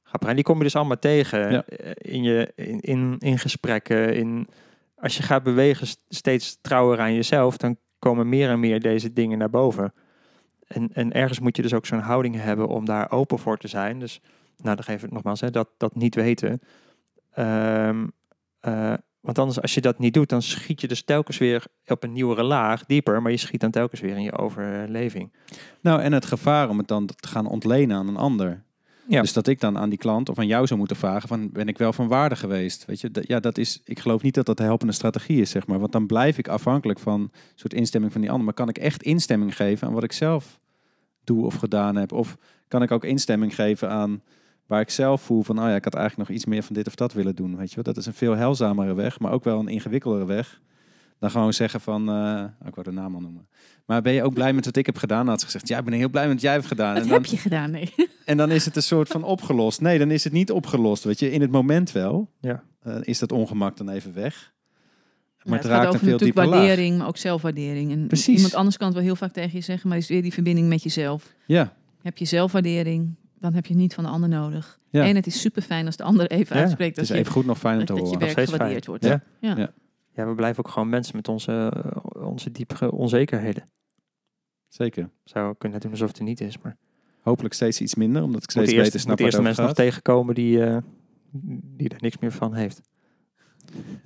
Grappig. 0.03 0.29
En 0.29 0.35
die 0.35 0.43
kom 0.43 0.57
je 0.57 0.63
dus 0.63 0.75
allemaal 0.75 0.99
tegen 0.99 1.51
Ja. 1.51 1.63
eh, 1.65 1.91
in, 2.13 2.23
je, 2.23 2.51
in, 2.55 2.79
in, 2.79 3.15
in 3.19 3.39
gesprekken. 3.39 4.15
In, 4.15 4.47
als 4.95 5.17
je 5.17 5.23
gaat 5.23 5.43
bewegen, 5.43 5.87
st- 5.87 5.99
steeds 6.09 6.57
trouwer 6.61 6.99
aan 6.99 7.13
jezelf, 7.13 7.57
dan 7.57 7.77
komen 7.99 8.29
meer 8.29 8.49
en 8.49 8.59
meer 8.59 8.79
deze 8.81 9.13
dingen 9.13 9.37
naar 9.37 9.49
boven. 9.49 9.93
En, 10.67 10.89
en 10.93 11.11
ergens 11.11 11.39
moet 11.39 11.55
je 11.55 11.61
dus 11.61 11.73
ook 11.73 11.85
zo'n 11.85 11.99
houding 11.99 12.35
hebben 12.35 12.67
om 12.67 12.85
daar 12.85 13.11
open 13.11 13.39
voor 13.39 13.57
te 13.57 13.67
zijn. 13.67 13.99
Dus, 13.99 14.21
nou, 14.57 14.75
dan 14.75 14.85
geef 14.85 15.03
ik 15.03 15.11
nogmaals, 15.11 15.41
hè, 15.41 15.49
dat, 15.49 15.69
dat 15.77 15.95
niet 15.95 16.15
weten. 16.15 16.59
Ehm, 17.33 18.07
eh, 18.59 18.93
want 19.19 19.39
anders, 19.39 19.61
als 19.61 19.73
je 19.73 19.81
dat 19.81 19.99
niet 19.99 20.13
doet, 20.13 20.29
dan 20.29 20.41
schiet 20.41 20.81
je 20.81 20.87
dus 20.87 21.03
telkens 21.03 21.37
weer 21.37 21.65
op 21.85 22.03
een 22.03 22.11
nieuwere 22.11 22.43
laag, 22.43 22.85
dieper. 22.85 23.21
Maar 23.21 23.31
je 23.31 23.37
schiet 23.37 23.61
dan 23.61 23.71
telkens 23.71 24.01
weer 24.01 24.15
in 24.15 24.23
je 24.23 24.37
overleving. 24.37 25.33
Nou, 25.81 26.01
en 26.01 26.13
het 26.13 26.25
gevaar 26.25 26.69
om 26.69 26.77
het 26.77 26.87
dan 26.87 27.05
te 27.05 27.27
gaan 27.27 27.47
ontlenen 27.47 27.97
aan 27.97 28.07
een 28.07 28.17
ander. 28.17 28.63
Dus 29.07 29.33
dat 29.33 29.47
ik 29.47 29.59
dan 29.59 29.77
aan 29.77 29.89
die 29.89 29.97
klant 29.97 30.29
of 30.29 30.37
aan 30.39 30.47
jou 30.47 30.67
zou 30.67 30.79
moeten 30.79 30.97
vragen 30.97 31.27
van 31.27 31.49
ben 31.51 31.67
ik 31.67 31.77
wel 31.77 31.93
van 31.93 32.07
waarde 32.07 32.35
geweest? 32.35 32.85
Weet 32.85 33.01
je, 33.01 33.09
ja, 33.21 33.39
dat 33.39 33.57
is. 33.57 33.81
Ik 33.83 33.99
geloof 33.99 34.21
niet 34.21 34.33
dat 34.33 34.45
dat 34.45 34.57
de 34.57 34.63
helpende 34.63 34.93
strategie 34.93 35.41
is, 35.41 35.49
zeg 35.49 35.67
maar. 35.67 35.79
Want 35.79 35.91
dan 35.91 36.07
blijf 36.07 36.37
ik 36.37 36.47
afhankelijk 36.47 36.99
van 36.99 37.21
een 37.21 37.31
soort 37.55 37.73
instemming 37.73 38.11
van 38.11 38.21
die 38.21 38.29
ander. 38.29 38.45
Maar 38.45 38.53
kan 38.53 38.69
ik 38.69 38.77
echt 38.77 39.03
instemming 39.03 39.55
geven 39.55 39.87
aan 39.87 39.93
wat 39.93 40.03
ik 40.03 40.11
zelf 40.11 40.57
doe 41.23 41.45
of 41.45 41.55
gedaan 41.55 41.95
heb? 41.95 42.11
Of 42.11 42.37
kan 42.67 42.81
ik 42.81 42.91
ook 42.91 43.03
instemming 43.03 43.55
geven 43.55 43.89
aan 43.89 44.21
waar 44.65 44.81
ik 44.81 44.89
zelf 44.89 45.21
voel 45.21 45.43
van, 45.43 45.59
oh 45.59 45.65
ja, 45.65 45.75
ik 45.75 45.83
had 45.83 45.95
eigenlijk 45.95 46.29
nog 46.29 46.37
iets 46.37 46.47
meer 46.47 46.63
van 46.63 46.75
dit 46.75 46.87
of 46.87 46.95
dat 46.95 47.13
willen 47.13 47.35
doen. 47.35 47.57
Weet 47.57 47.71
je 47.71 47.81
dat 47.81 47.97
is 47.97 48.05
een 48.05 48.13
veel 48.13 48.35
heilzamere 48.35 48.93
weg, 48.93 49.19
maar 49.19 49.31
ook 49.31 49.43
wel 49.43 49.59
een 49.59 49.67
ingewikkeldere 49.67 50.25
weg. 50.25 50.61
Dan 51.19 51.31
gewoon 51.31 51.53
zeggen 51.53 51.81
van, 51.81 52.09
eh, 52.09 52.43
ik 52.67 52.75
wou 52.75 52.87
de 52.87 52.91
naam 52.93 53.13
al 53.15 53.21
noemen. 53.21 53.47
Maar 53.85 54.01
ben 54.01 54.13
je 54.13 54.23
ook 54.23 54.33
blij 54.33 54.53
met 54.53 54.65
wat 54.65 54.75
ik 54.75 54.85
heb 54.85 54.97
gedaan? 54.97 55.19
Dan 55.19 55.27
had 55.27 55.39
ze 55.39 55.45
gezegd, 55.45 55.67
ja, 55.67 55.77
ik 55.77 55.85
ben 55.85 55.93
heel 55.93 56.09
blij 56.09 56.23
met 56.23 56.33
wat 56.33 56.41
jij 56.41 56.53
hebt 56.53 56.65
gedaan. 56.65 56.93
Wat 56.93 57.03
en, 57.03 57.09
dan, 57.09 57.17
heb 57.17 57.25
je 57.25 57.37
gedaan? 57.37 57.71
Nee. 57.71 57.93
en 58.25 58.37
dan 58.37 58.51
is 58.51 58.65
het 58.65 58.75
een 58.75 58.81
soort 58.83 59.07
van 59.07 59.23
opgelost. 59.23 59.81
Nee, 59.81 59.99
dan 59.99 60.11
is 60.11 60.23
het 60.23 60.33
niet 60.33 60.51
opgelost. 60.51 61.03
Weet 61.03 61.19
je, 61.19 61.31
in 61.31 61.41
het 61.41 61.51
moment 61.51 61.91
wel. 61.91 62.31
Ja. 62.41 62.63
Eh, 62.81 62.95
is 63.01 63.19
dat 63.19 63.31
ongemak 63.31 63.77
dan 63.77 63.89
even 63.89 64.13
weg. 64.13 64.53
Ja, 65.37 65.43
Maar 65.43 65.53
het 65.53 65.63
het 65.67 65.71
gaat 65.71 65.71
raakt 65.71 65.81
een 65.83 65.87
over 65.87 65.99
veel 65.99 66.11
natuurlijk 66.11 66.35
dieper 66.39 66.51
laag. 66.51 66.67
waardering, 66.67 66.97
maar 66.97 67.07
ook 67.07 67.17
zelfwaardering. 67.17 67.91
En 67.91 68.07
Precies. 68.07 68.35
iemand 68.35 68.53
anders 68.55 68.77
kan 68.77 68.87
het 68.87 68.95
wel 68.95 69.05
heel 69.05 69.15
vaak 69.15 69.31
tegen 69.33 69.51
je 69.57 69.61
zeggen, 69.63 69.87
maar 69.87 69.97
het 69.97 70.05
is 70.07 70.11
weer 70.13 70.21
die 70.21 70.33
verbinding 70.33 70.67
met 70.67 70.83
jezelf. 70.83 71.33
Ja, 71.45 71.73
Heb 72.01 72.17
je 72.17 72.25
zelfwaardering, 72.25 73.15
dan 73.39 73.53
heb 73.53 73.65
je 73.65 73.75
niet 73.75 73.93
van 73.93 74.03
de 74.03 74.09
ander 74.09 74.29
nodig. 74.29 74.79
Ja. 74.89 75.05
En 75.05 75.15
het 75.15 75.27
is 75.27 75.41
super 75.41 75.61
fijn 75.61 75.85
als 75.85 75.95
de 75.95 76.03
ander 76.03 76.27
even 76.31 76.55
Ja, 76.55 76.61
uitspreekt 76.61 76.95
het 76.95 77.07
dat, 77.07 77.15
is 77.15 77.21
je, 77.21 77.21
even 77.21 77.31
goed 77.31 77.45
nog 77.45 77.57
fijn 77.57 77.79
om 77.79 77.85
dat, 77.85 77.87
te 77.87 77.93
dat 77.93 78.11
je 78.11 78.17
horen. 78.17 78.35
werk 78.35 78.49
gewaardeerd 78.49 78.85
wordt. 78.85 79.05
Ja. 79.05 79.21
Ja. 79.39 79.69
Ja. 80.17 80.27
We 80.27 80.35
blijven 80.35 80.65
ook 80.65 80.71
gewoon 80.71 80.89
mensen 80.89 81.15
met 81.15 81.27
onze, 81.27 81.71
eh, 81.83 82.25
onze 82.25 82.51
diepere 82.51 82.91
onzekerheden. 82.91 83.63
Zeker. 84.67 85.09
Zou 85.23 85.55
kunnen 85.57 85.79
doen 85.79 85.91
alsof 85.91 86.07
het 86.07 86.17
er 86.17 86.23
niet 86.23 86.41
is, 86.41 86.57
maar 86.57 86.77
Hopelijk 87.27 87.53
steeds 87.53 87.81
iets 87.81 87.95
minder, 87.95 88.23
omdat 88.23 88.43
ik 88.43 88.51
steeds 88.51 88.71
eerst, 88.71 88.83
beter 88.83 88.99
snap 88.99 89.09
moet 89.09 89.19
waar 89.19 89.27
eerst 89.27 89.37
het 89.37 89.45
de 89.45 89.49
over 89.49 89.63
mensen 89.63 89.63
nog 89.63 89.93
tegenkomen 89.93 90.35
die, 90.35 90.63
eh, 90.63 90.77
die 91.77 91.89
er 91.89 91.97
niks 91.99 92.17
meer 92.17 92.31
van 92.31 92.53
heeft. 92.53 92.81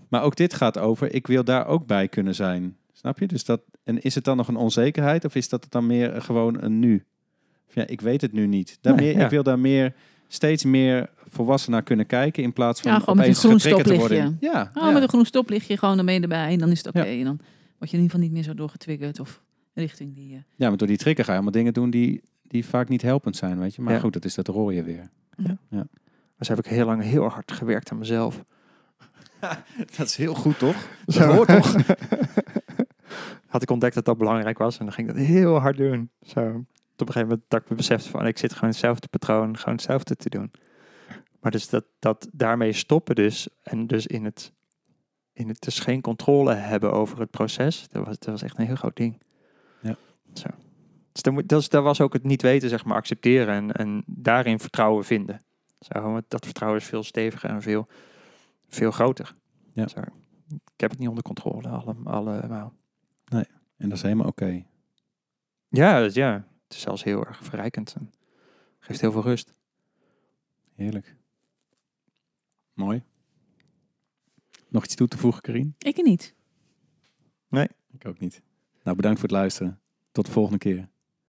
Maar 0.09 0.23
ook 0.23 0.35
dit 0.35 0.53
gaat 0.53 0.77
over, 0.77 1.13
ik 1.13 1.27
wil 1.27 1.43
daar 1.43 1.65
ook 1.65 1.85
bij 1.85 2.07
kunnen 2.07 2.35
zijn. 2.35 2.77
Snap 2.91 3.19
je? 3.19 3.27
Dus 3.27 3.45
dat, 3.45 3.61
en 3.83 4.01
is 4.01 4.15
het 4.15 4.23
dan 4.23 4.37
nog 4.37 4.47
een 4.47 4.55
onzekerheid 4.55 5.25
of 5.25 5.35
is 5.35 5.49
dat 5.49 5.65
dan 5.69 5.85
meer 5.85 6.21
gewoon 6.21 6.61
een 6.63 6.79
nu? 6.79 7.05
Of 7.67 7.75
Ja, 7.75 7.87
ik 7.87 8.01
weet 8.01 8.21
het 8.21 8.31
nu 8.31 8.47
niet. 8.47 8.77
Daar 8.81 8.95
Nee, 8.95 9.05
meer, 9.05 9.17
ja. 9.17 9.23
Ik 9.23 9.29
wil 9.29 9.43
daar 9.43 9.59
meer, 9.59 9.95
steeds 10.33 10.63
meer 10.63 11.09
volwassen 11.29 11.71
naar 11.71 11.83
kunnen 11.83 12.05
kijken 12.05 12.43
in 12.43 12.53
plaats 12.53 12.81
van 12.81 12.91
Ja, 12.91 12.99
gewoon 12.99 13.15
met 13.15 13.25
opeens 13.25 13.43
een 13.43 13.49
groen 13.49 13.59
getriggerd 13.59 13.87
te 13.87 13.95
worden. 13.95 14.17
stoplichtje. 14.17 14.47
Ja, 14.59 14.71
Oh, 14.81 14.87
ja. 14.87 14.91
met 14.91 15.01
een 15.03 15.09
groen 15.09 15.25
stoplichtje, 15.25 15.77
gewoon 15.77 16.05
je 16.13 16.19
erbij 16.19 16.51
en 16.51 16.57
dan 16.59 16.71
is 16.71 16.77
het 16.77 16.87
oké. 16.87 17.03
Ja. 17.03 17.05
En 17.19 17.23
dan 17.23 17.39
word 17.77 17.91
je 17.91 17.97
in 17.97 18.03
ieder 18.03 18.03
geval 18.03 18.19
niet 18.19 18.31
meer 18.31 18.43
zo 18.43 18.53
doorgetriggerd 18.53 19.19
of 19.19 19.41
richting 19.73 20.15
die... 20.15 20.33
eh, 20.35 20.41
ja, 20.55 20.67
maar 20.67 20.77
door 20.77 20.87
die 20.87 20.97
trigger 20.97 21.23
ga 21.23 21.29
je 21.31 21.35
allemaal 21.37 21.53
dingen 21.55 21.73
doen 21.73 21.89
die, 21.89 22.21
die 22.43 22.65
vaak 22.65 22.89
niet 22.89 23.01
helpend 23.01 23.35
zijn, 23.35 23.59
weet 23.59 23.75
je. 23.75 23.81
Maar 23.81 23.93
Ja. 23.93 23.99
goed, 23.99 24.13
dat 24.13 24.25
is 24.25 24.35
dat 24.35 24.47
rooien 24.47 24.83
weer. 24.83 25.09
Dus 26.37 26.47
heb 26.47 26.59
ik 26.59 26.65
heel 26.65 26.85
lang 26.85 27.03
heel 27.03 27.27
hard 27.27 27.51
gewerkt 27.51 27.91
aan 27.91 27.97
mezelf. 27.97 28.43
Dat 29.97 30.07
is 30.07 30.15
heel 30.15 30.33
goed, 30.33 30.59
toch? 30.59 30.87
Zo. 31.07 31.23
hoort 31.31 31.47
toch? 31.47 31.75
Had 33.47 33.61
ik 33.61 33.69
ontdekt 33.69 33.95
dat 33.95 34.05
dat 34.05 34.17
belangrijk 34.17 34.57
was 34.57 34.77
en 34.77 34.85
dan 34.85 34.93
ging 34.93 35.09
ik 35.09 35.15
dat 35.15 35.25
heel 35.25 35.59
hard 35.59 35.77
doen. 35.77 36.09
Zo. 36.21 36.65
Op 37.01 37.07
een 37.07 37.13
gegeven 37.13 37.27
moment 37.29 37.49
dat 37.49 37.61
ik 37.61 37.69
me 37.69 37.75
besefte 37.75 38.09
van 38.09 38.27
ik 38.27 38.37
zit 38.37 38.53
gewoon 38.53 38.69
hetzelfde 38.69 39.07
patroon, 39.07 39.57
gewoon 39.57 39.75
hetzelfde 39.75 40.15
te 40.15 40.29
doen. 40.29 40.51
Maar 41.39 41.51
dus 41.51 41.69
dat, 41.69 41.85
dat 41.99 42.27
daarmee 42.31 42.73
stoppen 42.73 43.15
dus 43.15 43.47
en 43.63 43.87
dus 43.87 44.07
in 44.07 44.25
het, 44.25 44.53
in 45.33 45.47
het 45.47 45.61
dus 45.61 45.79
geen 45.79 46.01
controle 46.01 46.53
hebben 46.53 46.91
over 46.93 47.19
het 47.19 47.29
proces, 47.31 47.87
dat 47.87 48.05
was, 48.05 48.19
dat 48.19 48.29
was 48.29 48.41
echt 48.41 48.59
een 48.59 48.65
heel 48.65 48.75
groot 48.75 48.95
ding. 48.95 49.21
Ja. 49.81 49.95
Zo. 50.33 50.47
Dus 51.11 51.21
daar, 51.21 51.33
moet, 51.33 51.47
dat, 51.47 51.71
was 51.71 52.01
ook 52.01 52.13
het 52.13 52.23
niet 52.23 52.41
weten, 52.41 52.69
zeg 52.69 52.85
maar, 52.85 52.95
accepteren 52.97 53.53
en, 53.53 53.71
en 53.71 54.03
daarin 54.05 54.59
vertrouwen 54.59 55.03
vinden. 55.05 55.41
Zo, 55.79 56.01
want 56.01 56.23
dat 56.27 56.45
vertrouwen 56.45 56.79
is 56.81 56.87
veel 56.87 57.03
steviger 57.03 57.49
en 57.49 57.61
veel, 57.61 57.87
veel 58.69 58.91
groter. 58.91 59.35
Ja. 59.73 59.87
Zo. 59.87 59.99
Ik 60.49 60.79
heb 60.79 60.89
het 60.89 60.99
niet 60.99 61.09
onder 61.09 61.23
controle, 61.23 61.67
alle, 61.67 61.95
allemaal. 62.03 62.73
En 63.77 63.89
dat 63.89 63.97
is 63.97 64.01
helemaal 64.03 64.27
oké. 64.27 64.63
Ja, 65.67 65.99
dat- 65.99 66.13
ja, 66.13 66.45
het 66.71 66.79
is 66.79 66.85
zelfs 66.85 67.03
heel 67.03 67.25
erg 67.25 67.43
verrijkend 67.43 67.93
en 67.93 68.13
geeft 68.79 69.01
heel 69.01 69.11
veel 69.11 69.21
rust. 69.21 69.53
Heerlijk. 70.75 71.15
Mooi. 72.73 73.03
Nog 74.67 74.83
iets 74.83 74.95
toe 74.95 75.07
te 75.07 75.17
voegen, 75.17 75.41
Karin? 75.41 75.75
Ik 75.77 75.95
niet. 76.03 76.35
Ik 77.91 78.05
ook 78.07 78.19
niet. 78.19 78.41
Nou, 78.83 78.95
bedankt 78.95 79.19
voor 79.19 79.29
het 79.29 79.37
luisteren. 79.37 79.81
Tot 80.11 80.25
de 80.25 80.31
volgende 80.31 80.57
keer. 80.57 80.89